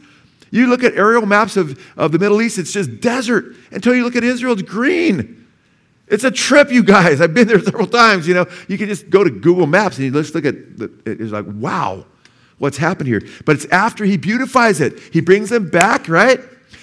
[0.50, 3.56] You look at aerial maps of, of the Middle East, it's just desert.
[3.70, 5.48] Until you look at Israel, it's green.
[6.08, 7.22] It's a trip, you guys.
[7.22, 8.28] I've been there several times.
[8.28, 10.56] You know, you can just go to Google Maps and you just look at
[11.06, 12.08] it's like, wow,
[12.58, 13.22] what's happened here?
[13.46, 14.98] But it's after he beautifies it.
[15.14, 16.40] He brings them back, right?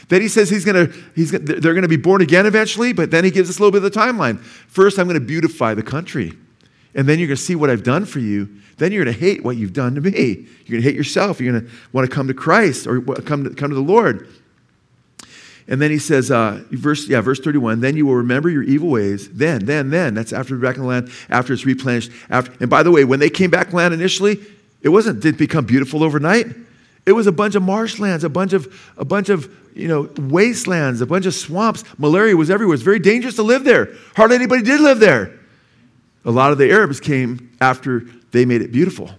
[0.09, 3.25] Then he says he's gonna, he's they're going to be born again eventually, but then
[3.25, 4.41] he gives us a little bit of the timeline.
[4.41, 6.33] First, I'm going to beautify the country.
[6.95, 8.49] And then you're going to see what I've done for you.
[8.79, 10.11] Then you're going to hate what you've done to me.
[10.11, 11.41] You're going to hate yourself.
[11.41, 14.29] You're going to want to come to Christ or come to, come to the Lord.
[15.69, 18.89] And then he says, uh, verse, yeah, verse 31, then you will remember your evil
[18.89, 19.29] ways.
[19.31, 22.11] Then, then, then, that's after back in the land, after it's replenished.
[22.31, 24.41] After, and by the way, when they came back land initially,
[24.81, 26.47] it wasn't, didn't become beautiful overnight.
[27.07, 31.01] It was a bunch of marshlands, a bunch of, a bunch of, you know, wastelands,
[31.01, 31.85] a bunch of swamps.
[31.99, 32.75] Malaria was everywhere.
[32.75, 33.95] It's very dangerous to live there.
[34.15, 35.39] Hardly anybody did live there.
[36.25, 38.01] A lot of the Arabs came after
[38.33, 39.11] they made it beautiful.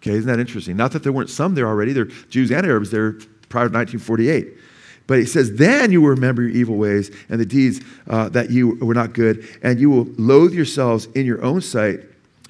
[0.00, 0.76] Okay, isn't that interesting?
[0.76, 1.92] Not that there weren't some there already.
[1.92, 3.12] There are Jews and Arabs there
[3.48, 4.58] prior to 1948.
[5.06, 8.50] But he says, Then you will remember your evil ways and the deeds uh, that
[8.50, 12.00] you were not good, and you will loathe yourselves in your own sight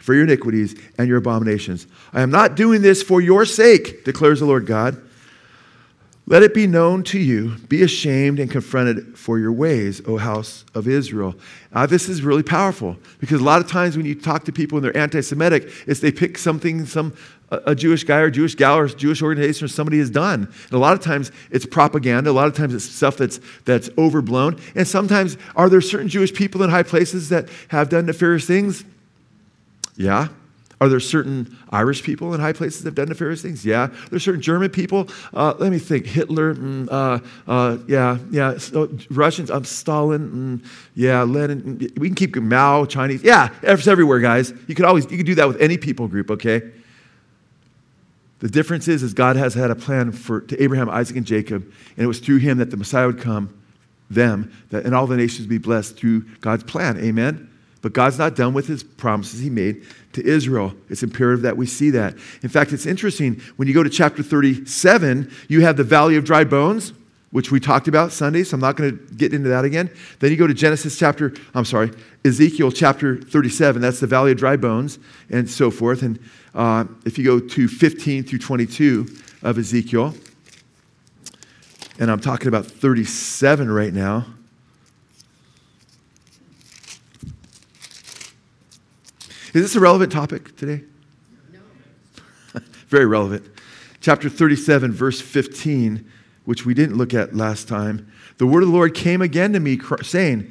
[0.03, 1.87] for your iniquities and your abominations.
[2.13, 5.01] I am not doing this for your sake, declares the Lord God.
[6.27, 10.65] Let it be known to you, be ashamed and confronted for your ways, O house
[10.73, 11.35] of Israel.
[11.73, 14.79] Uh, this is really powerful because a lot of times when you talk to people
[14.79, 17.13] and they're anti Semitic, it's they pick something, some
[17.51, 20.45] a Jewish guy or Jewish gal or Jewish organization or somebody has done.
[20.45, 22.31] And a lot of times it's propaganda.
[22.31, 24.59] A lot of times it's stuff that's, that's overblown.
[24.75, 28.85] And sometimes are there certain Jewish people in high places that have done nefarious things?
[29.97, 30.29] Yeah.
[30.81, 33.65] Are there certain Irish people in high places that have done nefarious things?
[33.65, 33.89] Yeah.
[34.11, 35.09] There's certain German people.
[35.33, 36.07] Uh, let me think.
[36.07, 36.57] Hitler.
[36.57, 38.59] Mm, uh, uh, yeah, yeah.
[38.59, 39.49] So Russians.
[39.49, 40.61] I'm Stalin.
[40.61, 41.79] Mm, yeah, Lenin.
[41.79, 42.85] Mm, we can keep Mao.
[42.85, 43.23] Chinese.
[43.23, 44.53] Yeah, it's everywhere, guys.
[44.67, 46.33] You could always you could do that with any people group.
[46.33, 46.63] Okay.
[48.41, 51.63] The difference is, is God has had a plan for to Abraham, Isaac, and Jacob,
[51.63, 53.57] and it was through him that the Messiah would come,
[54.11, 56.99] them, that, and all the nations would be blessed through God's plan.
[56.99, 57.52] Amen.
[57.83, 60.73] But God's not done with his promises he made to Israel.
[60.89, 62.15] It's imperative that we see that.
[62.43, 66.25] In fact, it's interesting when you go to chapter 37, you have the valley of
[66.25, 66.93] dry bones,
[67.33, 69.91] which we talked about Sunday, so I'm not going to get into that again.
[70.21, 71.91] Then you go to Genesis chapter, I'm sorry,
[72.25, 74.99] Ezekiel chapter 37, that's the valley of dry bones,
[75.31, 76.03] and so forth.
[76.03, 76.19] And
[76.55, 79.09] uh, if you go to 15 through 22
[79.43, 80.15] of Ezekiel,
[81.99, 84.27] and I'm talking about 37 right now.
[89.55, 90.83] Is this a relevant topic today?
[91.53, 91.61] No.
[92.89, 93.45] Very relevant.
[94.01, 96.11] Chapter 37, verse 15,
[96.47, 98.11] which we didn't look at last time.
[98.39, 100.51] The word of the Lord came again to me, saying,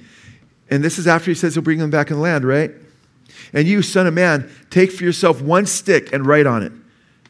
[0.70, 2.72] and this is after he says he'll bring them back in the land, right?
[3.54, 6.72] And you, son of man, take for yourself one stick and write on it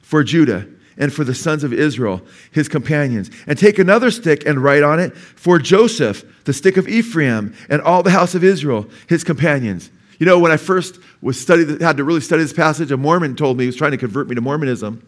[0.01, 0.67] for Judah
[0.97, 3.32] and for the sons of Israel, his companions.
[3.47, 7.82] And take another stick and write on it for Joseph, the stick of Ephraim, and
[7.82, 9.89] all the house of Israel, his companions.
[10.22, 13.36] You know, when I first was studied, had to really study this passage, a Mormon
[13.36, 15.01] told me he was trying to convert me to Mormonism.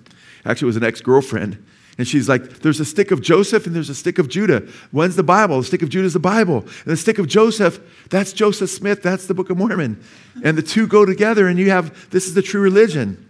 [0.43, 1.64] Actually, it was an ex girlfriend.
[1.99, 4.68] And she's like, There's a stick of Joseph and there's a stick of Judah.
[4.89, 5.59] When's the Bible?
[5.59, 6.61] The stick of Judah is the Bible.
[6.61, 10.03] And the stick of Joseph, that's Joseph Smith, that's the Book of Mormon.
[10.43, 13.30] And the two go together, and you have this is the true religion.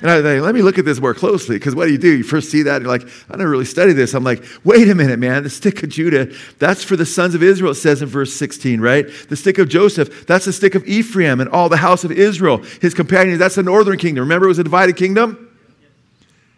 [0.00, 2.18] And I think, let me look at this more closely, because what do you do?
[2.18, 4.14] You first see that, and you're like, I never really studied this.
[4.14, 5.42] I'm like, wait a minute, man.
[5.42, 8.80] The stick of Judah, that's for the sons of Israel, it says in verse 16,
[8.80, 9.06] right?
[9.28, 12.58] The stick of Joseph, that's the stick of Ephraim and all the house of Israel.
[12.80, 14.22] His companions, that's the northern kingdom.
[14.22, 15.44] Remember, it was a divided kingdom?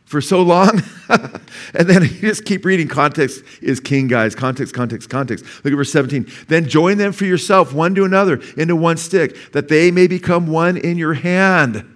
[0.04, 0.82] For so long.
[1.08, 2.88] and then you just keep reading.
[2.88, 4.34] Context is king, guys.
[4.34, 5.44] Context, context, context.
[5.64, 6.26] Look at verse 17.
[6.48, 10.48] Then join them for yourself, one to another, into one stick, that they may become
[10.48, 11.86] one in your hand.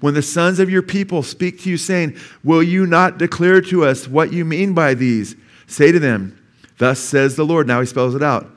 [0.00, 3.84] When the sons of your people speak to you, saying, Will you not declare to
[3.84, 5.36] us what you mean by these?
[5.66, 6.38] Say to them,
[6.78, 7.66] Thus says the Lord.
[7.66, 8.50] Now he spells it out.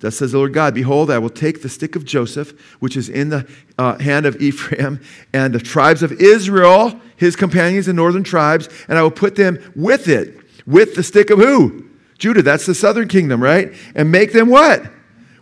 [0.00, 3.08] Thus says the Lord God, Behold, I will take the stick of Joseph, which is
[3.08, 3.48] in the
[3.78, 5.00] uh, hand of Ephraim,
[5.32, 9.58] and the tribes of Israel, his companions and northern tribes, and I will put them
[9.74, 11.88] with it, with the stick of who?
[12.18, 13.72] Judah, that's the southern kingdom, right?
[13.94, 14.84] And make them what?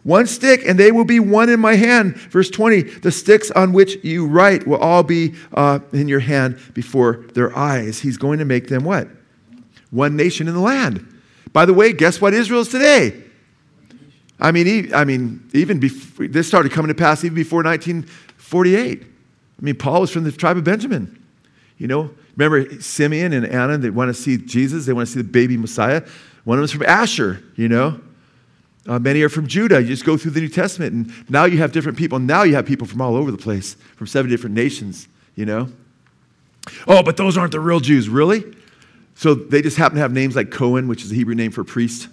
[0.05, 2.17] One stick, and they will be one in my hand.
[2.17, 6.59] Verse 20 the sticks on which you write will all be uh, in your hand
[6.75, 8.01] before their eyes.
[8.01, 9.09] He's going to make them what?
[9.91, 11.07] One nation in the land.
[11.53, 13.23] By the way, guess what Israel is today?
[14.41, 19.03] I mean, I mean, even before, this started coming to pass even before 1948.
[19.03, 21.23] I mean, Paul was from the tribe of Benjamin.
[21.79, 25.21] You know, remember Simeon and Anna, they want to see Jesus, they want to see
[25.21, 26.03] the baby Messiah.
[26.43, 28.01] One of them is from Asher, you know.
[28.87, 29.81] Uh, many are from Judah.
[29.81, 32.19] You just go through the New Testament, and now you have different people.
[32.19, 35.69] Now you have people from all over the place, from seven different nations, you know.
[36.89, 38.45] Oh, but those aren't the real Jews, really?
[39.15, 41.65] So they just happen to have names like Cohen, which is a Hebrew name for
[41.65, 42.09] priest.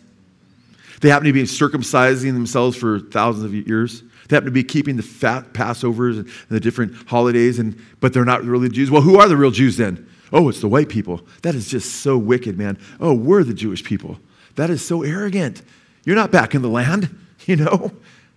[1.02, 4.04] They happen to be circumcising themselves for thousands of years.
[4.28, 8.26] They happen to be keeping the fat Passovers and the different holidays, and, but they're
[8.26, 8.92] not really Jews.
[8.92, 10.08] Well, who are the real Jews then?
[10.32, 11.22] Oh, it's the white people.
[11.42, 12.78] That is just so wicked, man.
[13.00, 14.20] Oh, we're the Jewish people.
[14.56, 15.64] That is so arrogant.
[16.06, 17.92] You're not back in the land, you know?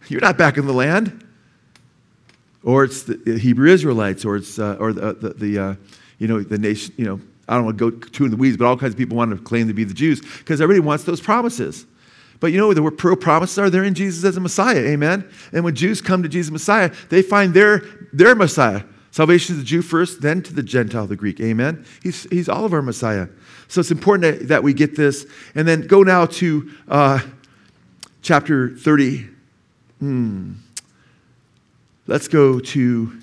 [0.08, 1.26] You're not back in the land.
[2.64, 5.74] Or it's the Hebrew Israelites, or it's uh, or the, the, the uh,
[6.18, 6.94] you know the nation.
[6.96, 8.98] You know, I don't want to go too in the weeds, but all kinds of
[8.98, 11.86] people want to claim to be the Jews because everybody wants those promises.
[12.42, 13.70] But you know what the real promises are?
[13.70, 14.80] They're in Jesus as a Messiah.
[14.80, 15.28] Amen.
[15.52, 18.82] And when Jews come to Jesus Messiah, they find their, their Messiah.
[19.12, 21.38] Salvation to the Jew first, then to the Gentile, the Greek.
[21.40, 21.84] Amen.
[22.02, 23.28] He's, he's all of our Messiah.
[23.68, 25.24] So it's important that, that we get this.
[25.54, 27.20] And then go now to uh,
[28.22, 29.28] chapter 30.
[29.98, 30.52] Hmm.
[32.06, 33.20] Let's go to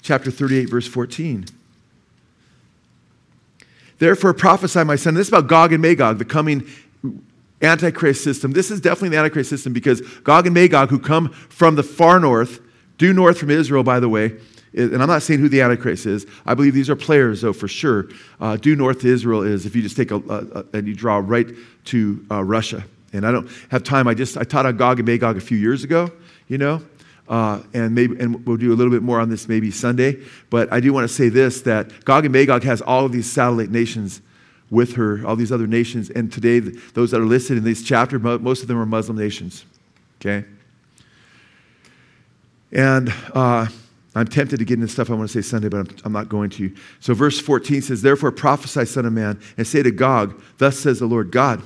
[0.00, 1.46] chapter 38, verse 14.
[3.98, 5.14] Therefore prophesy, my son.
[5.14, 6.66] This is about Gog and Magog, the coming
[7.60, 8.52] Antichrist system.
[8.52, 12.20] This is definitely the Antichrist system because Gog and Magog, who come from the far
[12.20, 12.60] north,
[12.96, 14.36] due north from Israel, by the way,
[14.74, 16.26] and I'm not saying who the Antichrist is.
[16.46, 18.08] I believe these are players, though, for sure.
[18.38, 20.94] Uh, due north to Israel is if you just take a, a, a and you
[20.94, 21.48] draw right
[21.86, 22.84] to uh, Russia.
[23.12, 24.06] And I don't have time.
[24.06, 26.10] I just I taught on Gog and Magog a few years ago,
[26.46, 26.82] you know,
[27.28, 30.18] uh, and maybe and we'll do a little bit more on this maybe Sunday.
[30.50, 33.30] But I do want to say this: that Gog and Magog has all of these
[33.30, 34.20] satellite nations
[34.70, 36.10] with her, all these other nations.
[36.10, 39.64] And today, those that are listed in this chapter, most of them are Muslim nations.
[40.20, 40.46] Okay?
[42.72, 43.66] And uh,
[44.14, 46.28] I'm tempted to get into stuff I want to say Sunday, but I'm, I'm, not
[46.28, 46.74] going to.
[47.00, 50.98] So, verse 14 says, Therefore prophesy, Son of Man, and say to Gog, Thus says
[50.98, 51.62] the Lord God,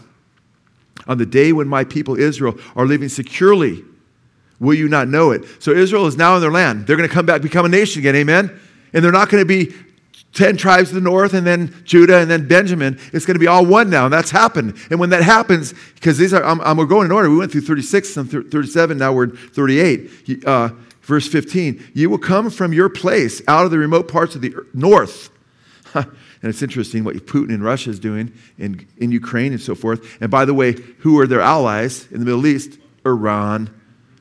[1.06, 3.84] on the day when my people Israel are living securely,
[4.60, 5.44] will you not know it?
[5.58, 6.86] So, Israel is now in their land.
[6.86, 8.60] They're going to come back, become a nation again, amen?
[8.92, 9.74] And they're not going to be
[10.34, 12.98] 10 tribes of the north and then Judah and then Benjamin.
[13.12, 14.04] It's going to be all one now.
[14.04, 14.76] And that's happened.
[14.90, 17.28] And when that happens, because these are, I'm, I'm, we're going in order.
[17.28, 18.96] We went through 36 and 37.
[18.96, 20.44] Now we're in 38.
[20.46, 20.70] Uh,
[21.02, 21.90] verse 15.
[21.94, 25.30] You will come from your place out of the remote parts of the north.
[26.42, 30.20] and it's interesting what Putin in Russia is doing in, in Ukraine and so forth.
[30.20, 32.78] And by the way, who are their allies in the Middle East?
[33.06, 33.72] Iran,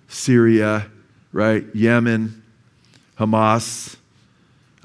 [0.07, 0.88] Syria,
[1.34, 1.65] right?
[1.74, 2.43] Yemen,
[3.17, 3.95] Hamas.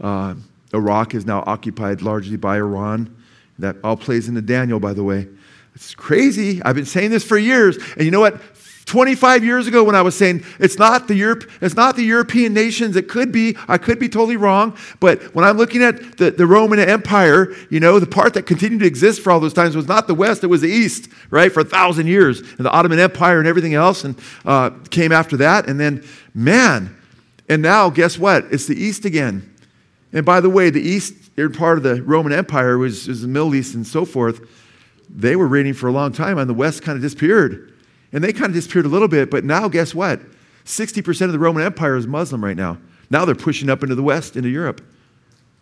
[0.01, 0.34] Uh,
[0.72, 3.14] Iraq is now occupied largely by Iran.
[3.59, 5.28] That all plays into Daniel, by the way.
[5.74, 6.62] It's crazy.
[6.62, 7.76] I've been saying this for years.
[7.97, 8.41] And you know what?
[8.87, 12.55] 25 years ago when I was saying it's not the Europe, it's not the European
[12.55, 12.95] nations.
[12.95, 13.57] It could be.
[13.66, 14.76] I could be totally wrong.
[15.01, 18.80] But when I'm looking at the, the Roman Empire, you know, the part that continued
[18.80, 21.53] to exist for all those times was not the West, it was the East, right?
[21.53, 22.39] For a thousand years.
[22.39, 25.68] And the Ottoman Empire and everything else and uh, came after that.
[25.68, 26.97] And then, man,
[27.49, 28.45] and now guess what?
[28.53, 29.53] It's the East again.
[30.12, 31.14] And by the way, the East,
[31.55, 34.49] part of the Roman Empire, was, was the Middle East and so forth.
[35.11, 37.72] They were reigning for a long time, and the West kind of disappeared.
[38.17, 40.21] And they kind of disappeared a little bit, but now guess what?
[40.64, 42.79] 60% of the Roman Empire is Muslim right now.
[43.11, 44.81] Now they're pushing up into the West, into Europe.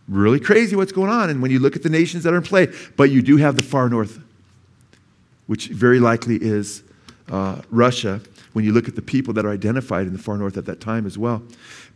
[0.07, 1.31] Really crazy what's going on.
[1.31, 3.57] And when you look at the nations that are in play, but you do have
[3.57, 4.21] the far north,
[5.49, 6.85] which very likely is
[7.29, 8.21] uh, Russia,
[8.53, 10.81] when you look at the people that are identified in the far north at that
[10.81, 11.43] time as well.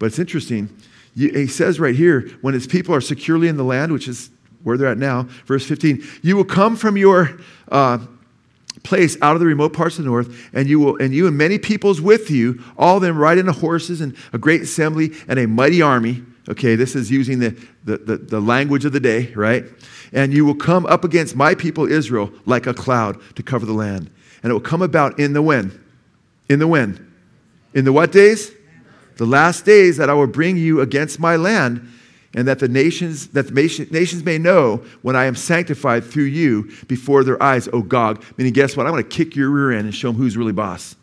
[0.00, 0.68] But it's interesting
[1.14, 4.30] he says right here, when his people are securely in the land, which is
[4.62, 7.38] where they're at now, verse 15, you will come from your
[7.70, 7.98] uh,
[8.82, 11.36] place out of the remote parts of the north, and you will, and you and
[11.36, 15.38] many peoples with you, all of them riding on horses and a great assembly and
[15.38, 16.22] a mighty army.
[16.48, 17.50] Okay, this is using the,
[17.84, 19.64] the, the, the language of the day, right?
[20.12, 23.74] And you will come up against my people Israel like a cloud to cover the
[23.74, 24.10] land.
[24.42, 25.78] And it will come about in the when?
[26.48, 27.12] In the when?
[27.74, 28.52] In the what days?
[29.18, 31.86] the last days that I will bring you against my land,
[32.34, 36.70] and that the nations that the nations may know when I am sanctified through you
[36.86, 38.22] before their eyes, O Gog.
[38.36, 38.86] Meaning, guess what?
[38.86, 40.96] I'm going to kick your rear end and show them who's really boss.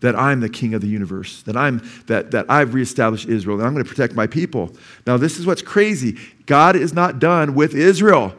[0.00, 1.42] That I'm the king of the universe.
[1.42, 3.58] That I'm that that I've reestablished Israel.
[3.58, 4.70] And I'm going to protect my people.
[5.06, 6.18] Now, this is what's crazy.
[6.44, 8.34] God is not done with Israel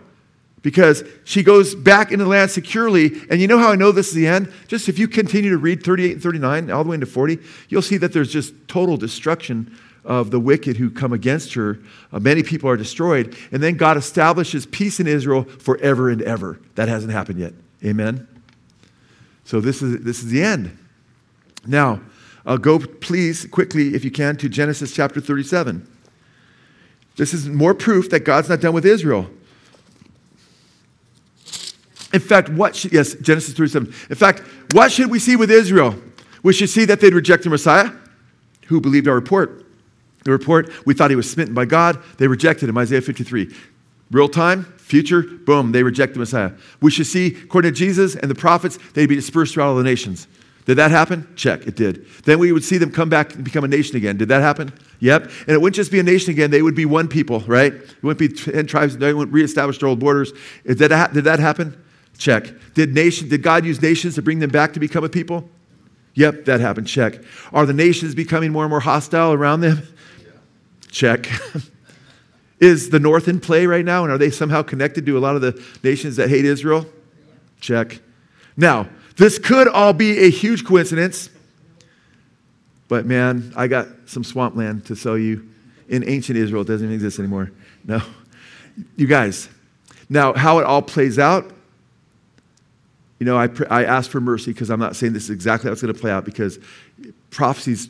[0.62, 3.22] because she goes back into the land securely.
[3.30, 4.52] And you know how I know this is the end?
[4.68, 7.40] Just if you continue to read 38 and 39 all the way into 40,
[7.70, 9.76] you'll see that there's just total destruction
[10.08, 11.78] of the wicked who come against her.
[12.14, 13.38] Uh, many people are destroyed.
[13.52, 16.60] And then God establishes peace in Israel forever and ever.
[16.76, 17.54] That hasn't happened yet.
[17.84, 18.26] Amen?
[19.44, 20.76] So this is, this is the end.
[21.66, 22.02] Now,
[22.46, 25.86] uh, go please quickly, if you can, to Genesis chapter 37.
[27.18, 29.30] This is more proof that God's not done with Israel.
[32.14, 33.94] In fact, what should, yes, Genesis 37.
[34.10, 34.40] In fact,
[34.72, 35.96] what should we see with Israel?
[36.44, 37.92] We should see that they'd reject the Messiah.
[38.68, 39.67] Who believed our report?
[40.24, 42.02] The report, we thought he was smitten by God.
[42.18, 43.54] They rejected him, Isaiah 53.
[44.12, 46.52] Real time, future, boom, they reject the Messiah.
[46.82, 49.84] We should see, according to Jesus and the prophets, they'd be dispersed throughout all the
[49.84, 50.28] nations.
[50.66, 51.28] Did that happen?
[51.36, 52.06] Check, it did.
[52.24, 54.18] Then we would see them come back and become a nation again.
[54.18, 54.74] Did that happen?
[55.00, 55.24] Yep.
[55.24, 57.74] And it wouldn't just be a nation again, they would be one people, right?
[57.74, 60.34] It wouldn't be 10 tribes, they wouldn't reestablish their old borders.
[60.66, 61.82] Did that, did that happen?
[62.18, 62.48] Check.
[62.74, 65.50] Did, nation, did God use nations to bring them back to become a people?
[66.16, 66.88] Yep, that happened.
[66.88, 67.22] Check.
[67.54, 69.84] Are the nations becoming more and more hostile around them?
[70.92, 71.30] Check.
[72.60, 74.04] Is the North in play right now?
[74.04, 76.86] And are they somehow connected to a lot of the nations that hate Israel?
[77.60, 78.00] Check.
[78.56, 81.30] Now, This could all be a huge coincidence.
[82.88, 85.50] But man, I got some swampland to sell you
[85.90, 86.62] in ancient Israel.
[86.62, 87.52] It doesn't even exist anymore.
[87.84, 88.02] No.
[88.96, 89.50] You guys,
[90.10, 91.52] now how it all plays out,
[93.20, 95.74] you know, I, I ask for mercy because I'm not saying this is exactly how
[95.74, 96.60] it's going to play out because
[97.32, 97.90] prophecy's,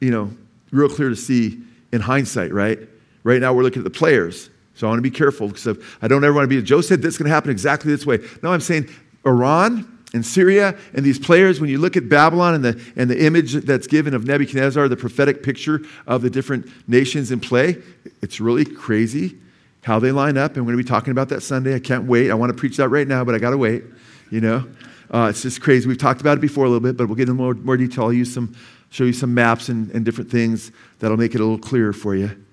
[0.00, 0.30] you know,
[0.70, 2.78] real clear to see in hindsight, right?
[3.24, 4.50] Right now we're looking at the players.
[4.74, 7.02] So I want to be careful because I don't ever want to be, Joe said
[7.02, 8.20] this is going to happen exactly this way.
[8.42, 8.88] No, I'm saying
[9.26, 13.24] Iran and Syria and these players, when you look at Babylon and the, and the
[13.24, 17.78] image that's given of Nebuchadnezzar, the prophetic picture of the different nations in play,
[18.22, 19.36] it's really crazy
[19.82, 20.56] how they line up.
[20.56, 21.74] And we're going to be talking about that Sunday.
[21.74, 22.30] I can't wait.
[22.30, 23.82] I want to preach that right now, but I got to wait,
[24.30, 24.64] you know?
[25.10, 25.88] Uh, it's just crazy.
[25.88, 28.04] We've talked about it before a little bit, but we'll get into more, more detail.
[28.04, 28.54] I'll use some,
[28.90, 32.14] show you some maps and, and different things that'll make it a little clearer for
[32.14, 32.44] you.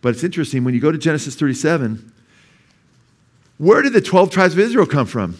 [0.00, 0.64] But it's interesting.
[0.64, 2.12] When you go to Genesis 37,
[3.58, 5.38] where did the 12 tribes of Israel come from?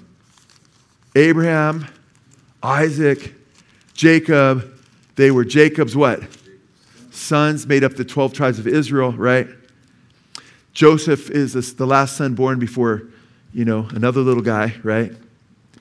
[1.16, 1.86] Abraham,
[2.62, 3.34] Isaac,
[3.94, 4.68] Jacob.
[5.16, 6.22] They were Jacob's what?
[7.11, 9.48] Sons made up the 12 tribes of Israel, right?
[10.72, 13.03] Joseph is the last son born before,
[13.53, 15.12] you know, another little guy, right?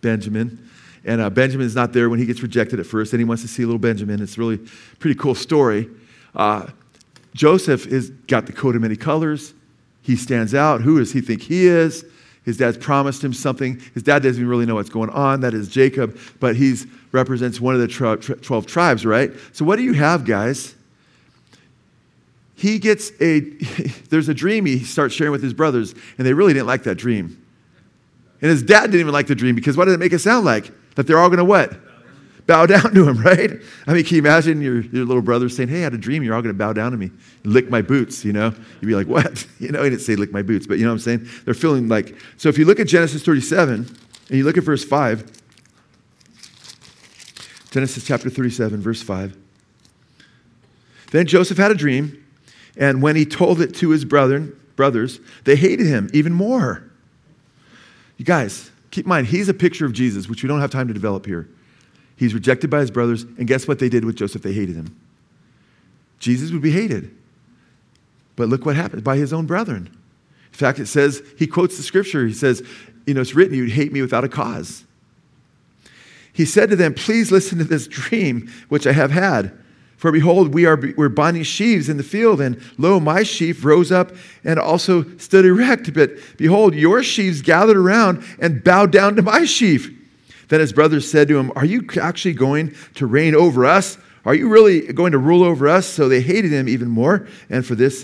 [0.01, 0.69] Benjamin.
[1.03, 3.47] And uh, Benjamin's not there when he gets rejected at first, and he wants to
[3.47, 4.21] see little Benjamin.
[4.21, 4.57] It's really
[4.99, 5.89] pretty cool story.
[6.35, 6.67] Uh,
[7.33, 9.53] Joseph has got the coat of many colors.
[10.01, 10.81] He stands out.
[10.81, 12.05] Who does he think he is?
[12.43, 13.79] His dad's promised him something.
[13.93, 15.41] His dad doesn't even really know what's going on.
[15.41, 16.75] That is Jacob, but he
[17.11, 17.87] represents one of the
[18.41, 19.31] 12 tribes, right?
[19.53, 20.75] So, what do you have, guys?
[22.55, 23.39] He gets a,
[24.09, 26.95] there's a dream he starts sharing with his brothers, and they really didn't like that
[26.95, 27.43] dream.
[28.41, 30.45] And his dad didn't even like the dream because what did it make it sound
[30.45, 30.71] like?
[30.95, 31.73] That they're all going to what?
[32.47, 33.61] Bow down to him, right?
[33.87, 36.23] I mean, can you imagine your, your little brother saying, Hey, I had a dream,
[36.23, 37.11] you're all going to bow down to me,
[37.43, 38.53] lick my boots, you know?
[38.81, 39.45] You'd be like, What?
[39.59, 41.29] You know, he didn't say lick my boots, but you know what I'm saying?
[41.45, 43.73] They're feeling like, so if you look at Genesis 37
[44.29, 45.31] and you look at verse 5,
[47.69, 49.37] Genesis chapter 37, verse 5.
[51.11, 52.25] Then Joseph had a dream,
[52.75, 56.83] and when he told it to his brethren, brothers, they hated him even more.
[58.17, 60.87] You guys, keep in mind, he's a picture of Jesus, which we don't have time
[60.87, 61.49] to develop here.
[62.15, 64.43] He's rejected by his brothers, and guess what they did with Joseph?
[64.43, 64.95] They hated him.
[66.19, 67.15] Jesus would be hated.
[68.35, 69.89] But look what happened by his own brethren.
[70.51, 72.27] In fact, it says, he quotes the scripture.
[72.27, 72.61] He says,
[73.07, 74.85] You know, it's written, you'd hate me without a cause.
[76.33, 79.57] He said to them, Please listen to this dream which I have had.
[80.01, 83.91] For behold, we are we're binding sheaves in the field, and lo, my sheaf rose
[83.91, 84.11] up
[84.43, 85.93] and also stood erect.
[85.93, 89.95] But behold, your sheaves gathered around and bowed down to my sheaf.
[90.47, 93.99] Then his brothers said to him, Are you actually going to reign over us?
[94.25, 95.85] Are you really going to rule over us?
[95.85, 98.03] So they hated him even more, and for this,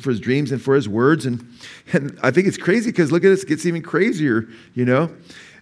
[0.00, 1.26] for his dreams and for his words.
[1.26, 1.46] And,
[1.92, 5.10] and I think it's crazy because look at this, it gets even crazier, you know?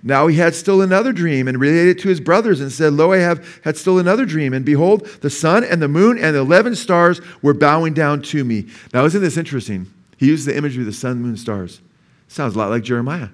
[0.03, 3.13] Now he had still another dream and related it to his brothers and said, Lo,
[3.13, 4.53] I have had still another dream.
[4.53, 8.43] And behold, the sun and the moon and the 11 stars were bowing down to
[8.43, 8.67] me.
[8.93, 9.93] Now, isn't this interesting?
[10.17, 11.81] He uses the imagery of the sun, moon, stars.
[12.27, 13.29] Sounds a lot like Jeremiah.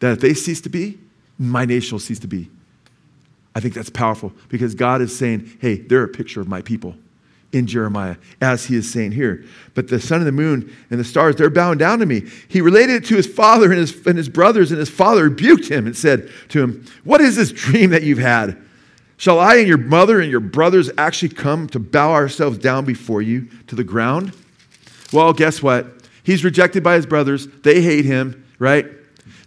[0.00, 0.98] That if they cease to be,
[1.38, 2.50] my nation will cease to be.
[3.54, 6.94] I think that's powerful because God is saying, hey, they're a picture of my people
[7.56, 9.44] in Jeremiah, as he is saying here.
[9.74, 12.24] But the sun and the moon and the stars, they're bowing down to me.
[12.48, 15.68] He related it to his father and his, and his brothers, and his father rebuked
[15.68, 18.56] him and said to him, What is this dream that you've had?
[19.16, 23.22] Shall I and your mother and your brothers actually come to bow ourselves down before
[23.22, 24.32] you to the ground?
[25.12, 25.86] Well, guess what?
[26.22, 27.46] He's rejected by his brothers.
[27.46, 28.86] They hate him, right?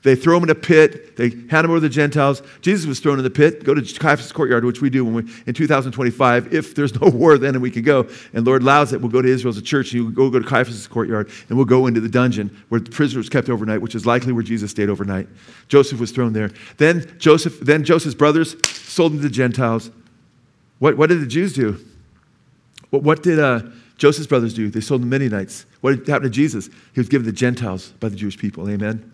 [0.02, 1.18] They throw him in a pit.
[1.18, 2.42] They hand him over to the Gentiles.
[2.62, 3.66] Jesus was thrown in the pit.
[3.66, 6.54] Go to Caiaphas' courtyard, which we do when we, in 2025.
[6.54, 9.22] If there's no war then and we can go, and Lord allows it, we'll go
[9.22, 9.94] to Israel as a church.
[9.94, 13.18] And we'll go to Caiaphas' courtyard, and we'll go into the dungeon where the prisoner
[13.18, 15.28] was kept overnight, which is likely where Jesus stayed overnight.
[15.68, 16.52] Joseph was thrown there.
[16.78, 19.92] Then Joseph, then Joseph's brothers sold him to the Gentiles.
[20.80, 21.78] What, what did the Jews do?
[22.90, 23.64] What, what did uh,
[23.98, 24.70] Joseph's brothers do?
[24.70, 25.66] They sold him Midianites.
[25.82, 26.70] What happened to Jesus?
[26.94, 28.70] He was given to the Gentiles by the Jewish people.
[28.70, 29.12] Amen.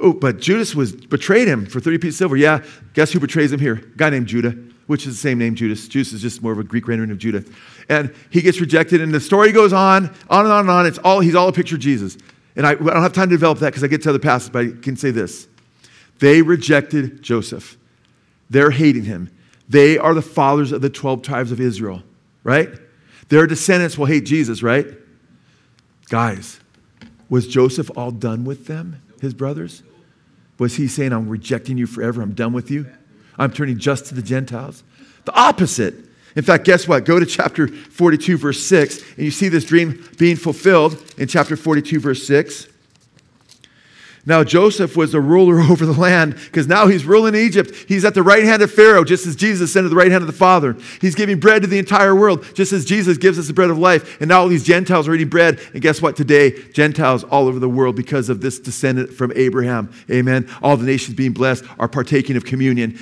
[0.00, 2.36] Oh, but Judas was betrayed him for 30 pieces of silver.
[2.36, 3.74] Yeah, guess who betrays him here?
[3.74, 4.52] A guy named Judah,
[4.86, 5.86] which is the same name, Judas.
[5.88, 7.44] Judas is just more of a Greek rendering of Judah.
[7.88, 10.86] And he gets rejected, and the story goes on, on and on and on.
[10.86, 12.16] It's all, he's all a picture of Jesus.
[12.56, 14.50] And I, I don't have time to develop that because I get to other passages,
[14.50, 15.48] but I can say this.
[16.18, 17.76] They rejected Joseph.
[18.48, 19.30] They're hating him.
[19.68, 22.02] They are the fathers of the 12 tribes of Israel,
[22.42, 22.70] right?
[23.28, 24.86] Their descendants will hate Jesus, right?
[26.08, 26.58] Guys,
[27.28, 29.84] was Joseph all done with them, his brothers?
[30.60, 32.86] Was he saying, I'm rejecting you forever, I'm done with you?
[33.38, 34.84] I'm turning just to the Gentiles?
[35.24, 35.94] The opposite.
[36.36, 37.06] In fact, guess what?
[37.06, 41.56] Go to chapter 42, verse 6, and you see this dream being fulfilled in chapter
[41.56, 42.68] 42, verse 6.
[44.26, 47.74] Now, Joseph was a ruler over the land because now he's ruling Egypt.
[47.88, 50.22] He's at the right hand of Pharaoh, just as Jesus ascended to the right hand
[50.22, 50.76] of the Father.
[51.00, 53.78] He's giving bread to the entire world, just as Jesus gives us the bread of
[53.78, 54.20] life.
[54.20, 55.60] And now all these Gentiles are eating bread.
[55.72, 56.16] And guess what?
[56.16, 60.86] Today, Gentiles all over the world, because of this descendant from Abraham, amen, all the
[60.86, 62.98] nations being blessed, are partaking of communion,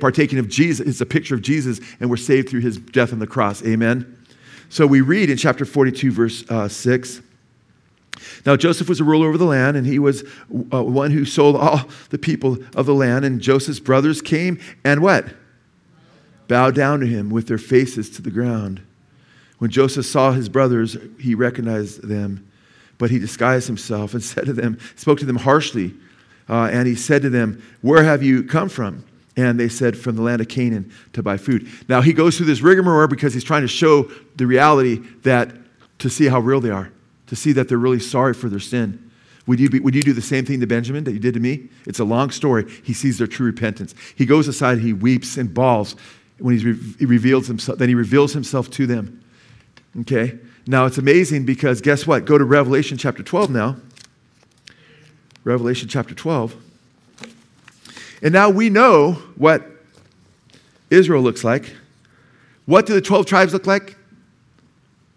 [0.00, 0.86] partaking of Jesus.
[0.86, 4.16] It's a picture of Jesus, and we're saved through his death on the cross, amen.
[4.68, 7.22] So we read in chapter 42, verse uh, 6.
[8.46, 10.24] Now, Joseph was a ruler over the land, and he was
[10.72, 13.24] uh, one who sold all the people of the land.
[13.24, 15.26] And Joseph's brothers came and what?
[16.48, 18.82] Bowed down to him with their faces to the ground.
[19.58, 22.50] When Joseph saw his brothers, he recognized them,
[22.98, 25.94] but he disguised himself and said to them, spoke to them harshly.
[26.48, 29.04] Uh, and he said to them, Where have you come from?
[29.36, 31.68] And they said, From the land of Canaan to buy food.
[31.88, 35.54] Now he goes through this rigmarole because he's trying to show the reality that
[36.00, 36.90] to see how real they are
[37.30, 39.10] to see that they're really sorry for their sin.
[39.46, 41.40] Would you, be, would you do the same thing to Benjamin that you did to
[41.40, 41.70] me?
[41.86, 42.70] It's a long story.
[42.84, 43.94] He sees their true repentance.
[44.14, 45.96] He goes aside, he weeps and bawls
[46.40, 49.22] when re- he reveals himself, then he reveals himself to them.
[50.00, 50.38] Okay?
[50.66, 52.24] Now it's amazing because guess what?
[52.24, 53.76] Go to Revelation chapter 12 now.
[55.44, 56.54] Revelation chapter 12.
[58.22, 59.66] And now we know what
[60.90, 61.74] Israel looks like.
[62.66, 63.96] What do the 12 tribes look like?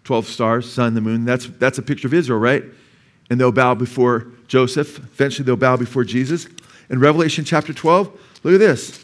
[0.04, 1.26] 12 stars, sun, the moon.
[1.26, 2.64] That's, that's a picture of Israel, right?
[3.30, 5.00] And they'll bow before Joseph.
[5.00, 6.48] Eventually, they'll bow before Jesus.
[6.90, 9.00] In Revelation chapter 12, look at this.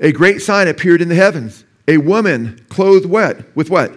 [0.00, 3.92] A great sign appeared in the heavens a woman clothed wet with what?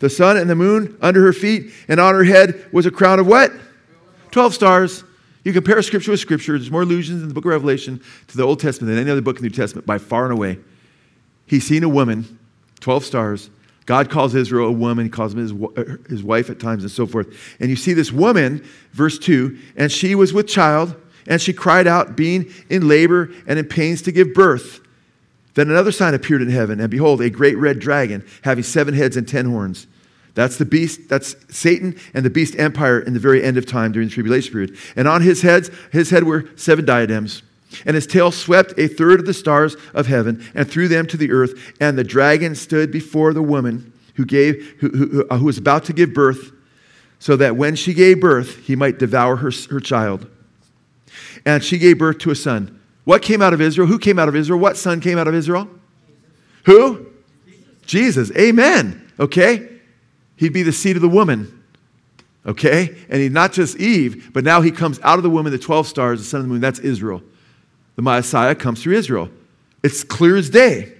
[0.00, 3.20] The sun and the moon under her feet, and on her head was a crown
[3.20, 3.52] of what?
[4.32, 5.04] 12 stars.
[5.44, 6.58] You compare scripture with scripture.
[6.58, 9.20] There's more allusions in the book of Revelation to the Old Testament than any other
[9.20, 10.58] book in the New Testament by far and away.
[11.46, 12.38] He's seen a woman,
[12.80, 13.50] 12 stars,
[13.86, 15.52] God calls Israel a woman, he calls him his,
[16.08, 17.56] his wife at times, and so forth.
[17.58, 20.94] And you see this woman, verse 2, and she was with child,
[21.26, 24.80] and she cried out, being in labor and in pains to give birth.
[25.54, 29.16] Then another sign appeared in heaven, and behold, a great red dragon, having seven heads
[29.16, 29.86] and ten horns.
[30.34, 33.92] That's the beast, that's Satan and the beast empire in the very end of time
[33.92, 34.76] during the tribulation period.
[34.94, 37.42] And on his heads, his head were seven diadems.
[37.86, 41.16] And his tail swept a third of the stars of heaven and threw them to
[41.16, 41.74] the earth.
[41.80, 45.84] And the dragon stood before the woman who, gave, who, who, uh, who was about
[45.84, 46.52] to give birth,
[47.18, 50.26] so that when she gave birth, he might devour her, her child.
[51.44, 52.80] And she gave birth to a son.
[53.04, 53.86] What came out of Israel?
[53.86, 54.58] Who came out of Israel?
[54.58, 55.68] What son came out of Israel?
[56.64, 57.06] Who?
[57.86, 58.28] Jesus.
[58.30, 58.36] Jesus.
[58.36, 59.10] Amen.
[59.18, 59.68] Okay?
[60.36, 61.62] He'd be the seed of the woman.
[62.46, 62.96] Okay?
[63.08, 65.86] And he's not just Eve, but now he comes out of the woman, the 12
[65.86, 66.60] stars, the son of the moon.
[66.60, 67.22] That's Israel.
[68.00, 69.28] The Messiah comes through Israel.
[69.82, 70.90] It's clear as day.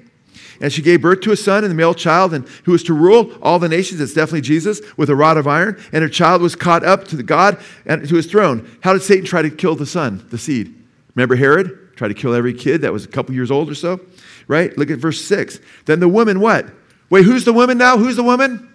[0.61, 2.93] And she gave birth to a son and a male child, and who was to
[2.93, 4.03] rule all the nations.
[4.03, 5.83] It's definitely Jesus with a rod of iron.
[5.95, 8.71] And her child was caught up to the God and to his throne.
[8.83, 10.75] How did Satan try to kill the son, the seed?
[11.15, 11.97] Remember Herod?
[11.97, 13.99] Tried to kill every kid that was a couple years old or so,
[14.47, 14.77] right?
[14.77, 15.59] Look at verse 6.
[15.87, 16.67] Then the woman, what?
[17.09, 17.97] Wait, who's the woman now?
[17.97, 18.70] Who's the woman?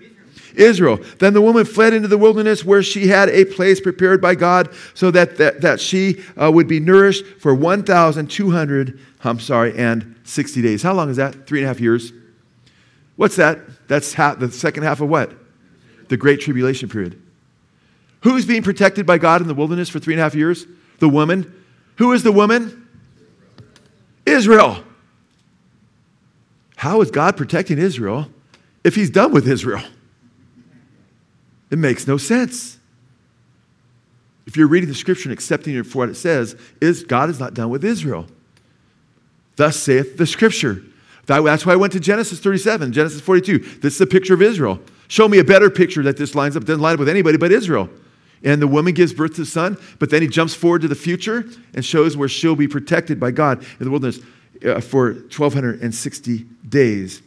[0.57, 0.99] Israel.
[1.19, 4.69] Then the woman fled into the wilderness where she had a place prepared by God
[4.93, 10.61] so that, that, that she uh, would be nourished for 1,200, I'm sorry, and 60
[10.61, 10.83] days.
[10.83, 11.47] How long is that?
[11.47, 12.11] Three and a half years.
[13.15, 13.87] What's that?
[13.87, 15.31] That's half, the second half of what?
[16.09, 17.21] The Great Tribulation period.
[18.21, 20.65] Who's being protected by God in the wilderness for three and a half years?
[20.99, 21.63] The woman.
[21.97, 22.87] Who is the woman?
[24.25, 24.83] Israel.
[26.75, 28.29] How is God protecting Israel
[28.83, 29.83] if he's done with Israel?
[31.76, 32.78] It makes no sense.
[34.47, 37.38] If you're reading the scripture and accepting it for what it says, is God is
[37.38, 38.28] not done with Israel.
[39.57, 40.82] Thus saith the scripture.
[41.26, 43.57] That's why I went to Genesis 37, Genesis 42.
[43.82, 44.80] This is a picture of Israel.
[45.09, 47.51] Show me a better picture that this lines up, doesn't line up with anybody but
[47.51, 47.89] Israel.
[48.41, 50.95] And the woman gives birth to the son, but then he jumps forward to the
[50.95, 54.19] future and shows where she'll be protected by God in the wilderness
[54.65, 56.38] uh, for 1,260
[56.69, 57.21] days.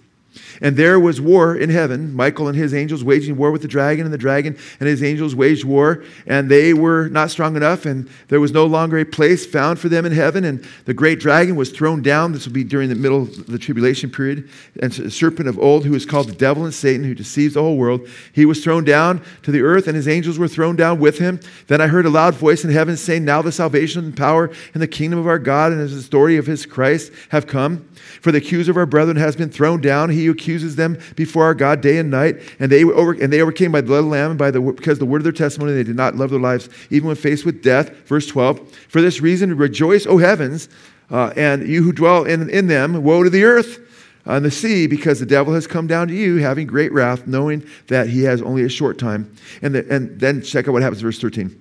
[0.60, 2.14] And there was war in heaven.
[2.14, 5.34] Michael and his angels waging war with the dragon, and the dragon and his angels
[5.34, 9.46] waged war, and they were not strong enough, and there was no longer a place
[9.46, 10.44] found for them in heaven.
[10.44, 12.32] And the great dragon was thrown down.
[12.32, 14.48] This will be during the middle of the tribulation period.
[14.80, 17.62] And the serpent of old, who is called the devil and Satan, who deceives the
[17.62, 20.98] whole world, he was thrown down to the earth, and his angels were thrown down
[20.98, 21.40] with him.
[21.66, 24.82] Then I heard a loud voice in heaven saying, Now the salvation and power and
[24.82, 27.88] the kingdom of our God and the story of his Christ have come.
[28.20, 30.10] For the accuser of our brethren has been thrown down.
[30.10, 32.36] He who accuses them before our God day and night.
[32.58, 34.60] And they, over, and they overcame by the blood of the Lamb and by the,
[34.60, 35.72] because the word of their testimony.
[35.72, 37.90] They did not love their lives, even when faced with death.
[38.06, 38.72] Verse 12.
[38.88, 40.68] For this reason, rejoice, O heavens,
[41.10, 43.02] uh, and you who dwell in, in them.
[43.02, 43.80] Woe to the earth
[44.24, 47.66] and the sea, because the devil has come down to you, having great wrath, knowing
[47.86, 49.34] that he has only a short time.
[49.62, 51.58] And, the, and then check out what happens, verse 13.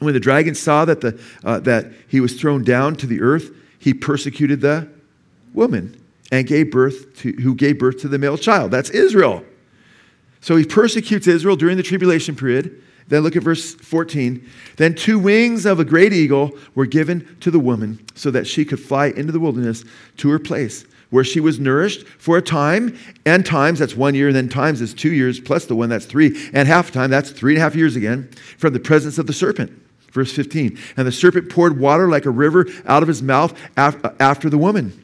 [0.00, 3.50] When the dragon saw that, the, uh, that he was thrown down to the earth,
[3.78, 4.88] he persecuted the
[5.54, 6.01] woman
[6.32, 8.72] and gave birth to, who gave birth to the male child.
[8.72, 9.44] That's Israel.
[10.40, 12.82] So he persecutes Israel during the tribulation period.
[13.06, 14.44] Then look at verse 14.
[14.76, 18.64] Then two wings of a great eagle were given to the woman so that she
[18.64, 19.84] could fly into the wilderness
[20.16, 24.28] to her place where she was nourished for a time and times, that's one year,
[24.28, 27.30] and then times is two years, plus the one, that's three, and half time, that's
[27.30, 29.70] three and a half years again, from the presence of the serpent.
[30.10, 30.78] Verse 15.
[30.96, 34.98] And the serpent poured water like a river out of his mouth after the woman,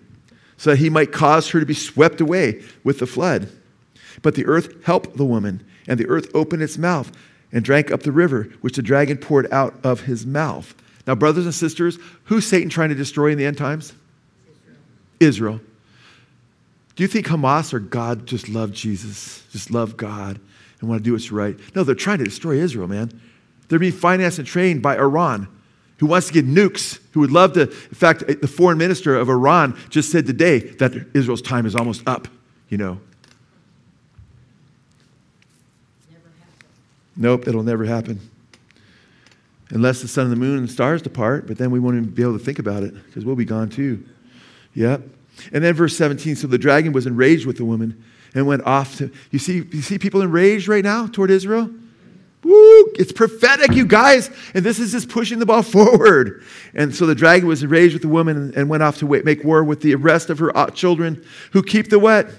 [0.58, 3.48] so that he might cause her to be swept away with the flood.
[4.20, 7.10] But the earth helped the woman, and the earth opened its mouth
[7.50, 10.74] and drank up the river, which the dragon poured out of his mouth.
[11.06, 13.94] Now, brothers and sisters, who's Satan trying to destroy in the end times?
[15.20, 15.60] Israel.
[16.96, 20.40] Do you think Hamas or God just love Jesus, just love God
[20.80, 21.56] and want to do what's right?
[21.74, 23.20] No, they're trying to destroy Israel, man.
[23.68, 25.46] They're being financed and trained by Iran,
[25.98, 27.62] who wants to get nukes, who would love to.
[27.62, 32.06] In fact, the foreign minister of Iran just said today that Israel's time is almost
[32.06, 32.28] up,
[32.68, 33.00] you know.
[37.16, 38.20] Nope, it'll never happen.
[39.70, 42.10] Unless the sun and the moon and the stars depart, but then we won't even
[42.10, 44.04] be able to think about it because we'll be gone too.
[44.74, 45.02] Yep.
[45.52, 48.02] And then verse 17 so the dragon was enraged with the woman
[48.34, 49.10] and went off to.
[49.30, 51.70] You see, you see people enraged right now toward Israel?
[52.44, 52.92] Woo!
[52.94, 54.30] It's prophetic, you guys.
[54.54, 56.44] And this is just pushing the ball forward.
[56.74, 59.64] And so the dragon was enraged with the woman and went off to make war
[59.64, 62.30] with the rest of her uh, children who keep the what?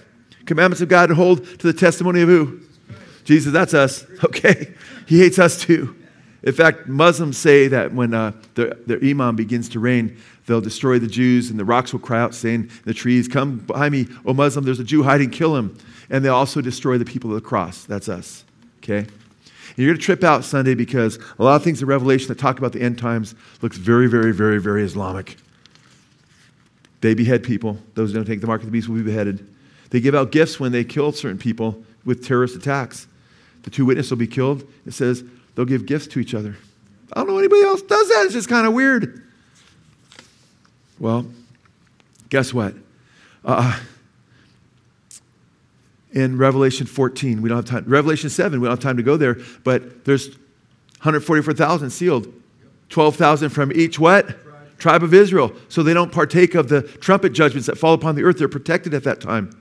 [0.45, 2.61] Commandments of God and hold to the testimony of who?
[3.25, 4.05] Jesus, that's us.
[4.23, 4.73] Okay.
[5.05, 5.95] He hates us too.
[6.43, 10.99] In fact, Muslims say that when uh, their, their imam begins to reign, they'll destroy
[10.99, 14.33] the Jews, and the rocks will cry out, saying, The trees, come behind me, O
[14.33, 15.77] Muslim, there's a Jew hiding, kill him.
[16.09, 17.85] And they'll also destroy the people of the cross.
[17.85, 18.45] That's us.
[18.77, 19.07] Okay?
[19.79, 22.57] You're going to trip out Sunday because a lot of things in Revelation that talk
[22.57, 25.37] about the end times looks very, very, very, very Islamic.
[26.99, 27.77] They behead people.
[27.93, 29.47] Those who don't take the mark of the beast will be beheaded.
[29.89, 33.07] They give out gifts when they kill certain people with terrorist attacks.
[33.63, 34.69] The two witnesses will be killed.
[34.85, 35.23] It says
[35.55, 36.57] they'll give gifts to each other.
[37.13, 38.23] I don't know anybody else does that.
[38.25, 39.25] It's just kind of weird.
[40.99, 41.25] Well,
[42.27, 42.73] guess what?
[43.45, 43.79] Uh,
[46.11, 47.83] in Revelation 14, we don't have time.
[47.87, 50.29] Revelation 7, we don't have time to go there, but there's
[50.99, 52.33] 144,000 sealed.
[52.89, 54.35] 12,000 from each what?
[54.79, 55.53] Tribe of Israel.
[55.67, 58.39] So they don't partake of the trumpet judgments that fall upon the earth.
[58.39, 59.51] They're protected at that time.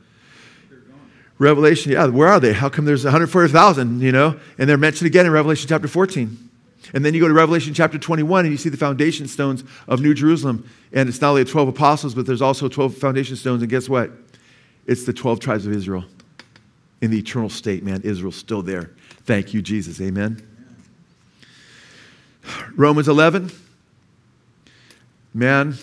[1.38, 2.52] Revelation, yeah, where are they?
[2.52, 4.38] How come there's 140,000, you know?
[4.58, 6.36] And they're mentioned again in Revelation chapter 14.
[6.94, 10.00] And then you go to Revelation chapter 21 and you see the foundation stones of
[10.00, 10.68] New Jerusalem.
[10.92, 13.62] And it's not only the 12 apostles, but there's also 12 foundation stones.
[13.62, 14.10] And guess what?
[14.86, 16.04] It's the 12 tribes of Israel
[17.00, 18.02] in the eternal state, man.
[18.02, 18.90] Israel's still there.
[19.24, 20.00] Thank you, Jesus.
[20.00, 20.46] Amen.
[22.76, 23.50] Romans 11.
[25.34, 25.74] Man,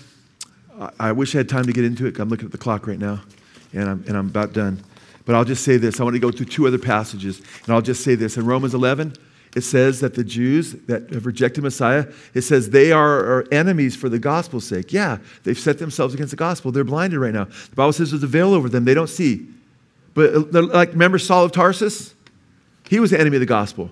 [0.99, 2.19] I wish I had time to get into it.
[2.19, 3.21] I'm looking at the clock right now,
[3.73, 4.83] and I'm, and I'm about done.
[5.25, 5.99] But I'll just say this.
[5.99, 8.37] I want to go through two other passages, and I'll just say this.
[8.37, 9.15] In Romans 11,
[9.55, 13.95] it says that the Jews that have rejected Messiah, it says they are our enemies
[13.95, 14.91] for the gospel's sake.
[14.91, 16.71] Yeah, they've set themselves against the gospel.
[16.71, 17.45] They're blinded right now.
[17.45, 18.83] The Bible says there's a veil over them.
[18.83, 19.47] They don't see.
[20.15, 22.15] But uh, like, remember Saul of Tarsus?
[22.89, 23.91] He was the enemy of the gospel.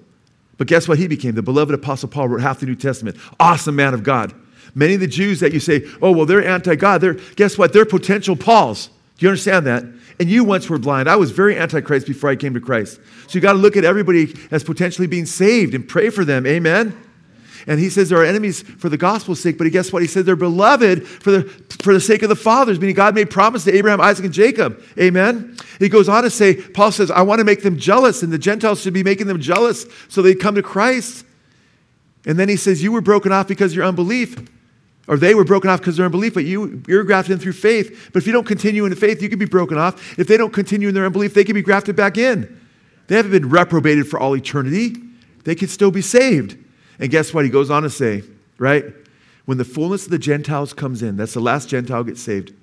[0.58, 1.36] But guess what he became?
[1.36, 3.18] The beloved Apostle Paul wrote half the New Testament.
[3.40, 4.34] Awesome man of God.
[4.76, 7.74] Many of the Jews that you say, oh, well, they're anti God, they're, guess what?
[7.74, 8.88] They're potential Pauls.
[9.18, 9.84] Do you understand that?
[10.20, 11.10] And you once were blind.
[11.10, 13.00] I was very antichrist before I came to Christ.
[13.28, 16.46] So you got to look at everybody as potentially being saved and pray for them.
[16.46, 16.98] Amen.
[17.66, 20.02] And he says they're enemies for the gospel's sake, but he guess what?
[20.02, 21.44] He said they're beloved for the,
[21.82, 24.84] for the sake of the fathers, meaning God made promise to Abraham, Isaac, and Jacob.
[25.00, 25.56] Amen.
[25.80, 28.38] He goes on to say, Paul says, I want to make them jealous, and the
[28.38, 31.26] Gentiles should be making them jealous so they come to Christ.
[32.26, 34.38] And then he says, You were broken off because of your unbelief.
[35.08, 37.54] Or they were broken off because of their unbelief, but you, you're grafted in through
[37.54, 38.10] faith.
[38.14, 40.18] But if you don't continue in faith, you can be broken off.
[40.18, 42.62] If they don't continue in their unbelief, they can be grafted back in.
[43.08, 44.96] They haven't been reprobated for all eternity.
[45.44, 46.58] They can still be saved.
[47.00, 47.46] And guess what?
[47.46, 48.24] He goes on to say,
[48.58, 48.86] right?
[49.46, 52.54] When the fullness of the Gentiles comes in, that's the last Gentile gets saved,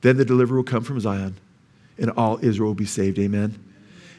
[0.00, 1.36] then the deliverer will come from Zion,
[1.98, 3.18] and all Israel will be saved.
[3.18, 3.62] Amen.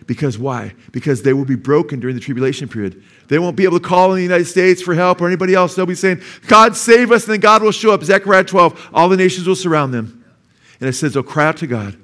[0.05, 0.73] Because why?
[0.91, 3.03] Because they will be broken during the tribulation period.
[3.27, 5.75] They won't be able to call in the United States for help or anybody else.
[5.75, 8.03] They'll be saying, God save us, and then God will show up.
[8.03, 10.23] Zechariah 12, all the nations will surround them.
[10.79, 11.97] And it says they'll cry out to God.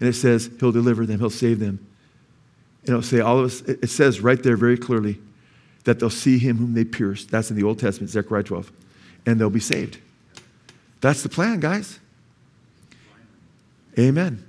[0.00, 1.84] And it says he'll deliver them, he'll save them.
[2.82, 5.20] And it'll say all of us, it says right there very clearly
[5.88, 7.30] that they'll see him whom they pierced.
[7.30, 8.70] That's in the Old Testament, Zechariah 12.
[9.24, 9.96] And they'll be saved.
[11.00, 11.98] That's the plan, guys.
[13.98, 14.44] Amen.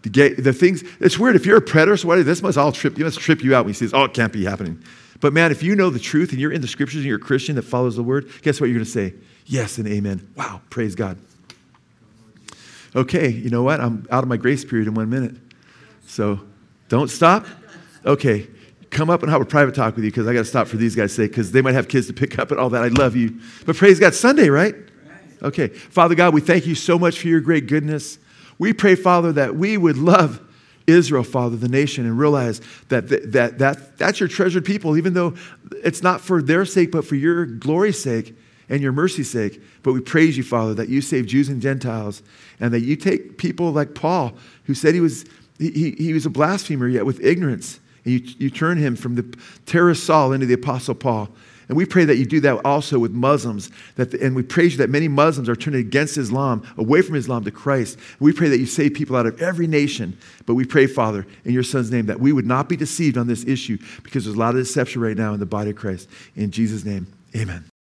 [0.00, 1.36] The, gay, the things, it's weird.
[1.36, 3.72] If you're a preterist, what, this must all trip, you must trip you out when
[3.72, 3.92] you see this.
[3.92, 4.82] Oh, it can't be happening.
[5.20, 7.20] But man, if you know the truth and you're in the scriptures and you're a
[7.20, 9.12] Christian that follows the word, guess what you're going to say?
[9.44, 10.26] Yes and amen.
[10.34, 11.18] Wow, praise God.
[12.96, 13.82] Okay, you know what?
[13.82, 15.36] I'm out of my grace period in one minute.
[16.06, 16.40] So
[16.88, 17.46] don't stop.
[18.06, 18.46] Okay,
[18.90, 20.76] come up and have a private talk with you because I got to stop for
[20.76, 22.82] these guys' sake because they might have kids to pick up and all that.
[22.82, 23.38] I love you.
[23.66, 24.74] But praise God, Sunday, right?
[25.42, 25.68] Okay.
[25.68, 28.18] Father God, we thank you so much for your great goodness.
[28.58, 30.40] We pray, Father, that we would love
[30.86, 35.14] Israel, Father, the nation, and realize that, that, that, that that's your treasured people, even
[35.14, 35.34] though
[35.84, 38.36] it's not for their sake, but for your glory's sake
[38.68, 39.62] and your mercy's sake.
[39.82, 42.22] But we praise you, Father, that you save Jews and Gentiles,
[42.58, 44.32] and that you take people like Paul,
[44.64, 45.24] who said he was,
[45.58, 49.36] he, he was a blasphemer, yet with ignorance, and you, you turn him from the
[49.66, 51.28] terrorist Saul into the apostle Paul.
[51.68, 53.70] And we pray that you do that also with Muslims.
[53.96, 57.14] That the, and we praise you that many Muslims are turning against Islam, away from
[57.14, 57.98] Islam to Christ.
[58.20, 60.16] We pray that you save people out of every nation.
[60.46, 63.26] But we pray, Father, in your Son's name, that we would not be deceived on
[63.26, 66.08] this issue because there's a lot of deception right now in the body of Christ.
[66.36, 67.06] In Jesus' name,
[67.36, 67.68] amen.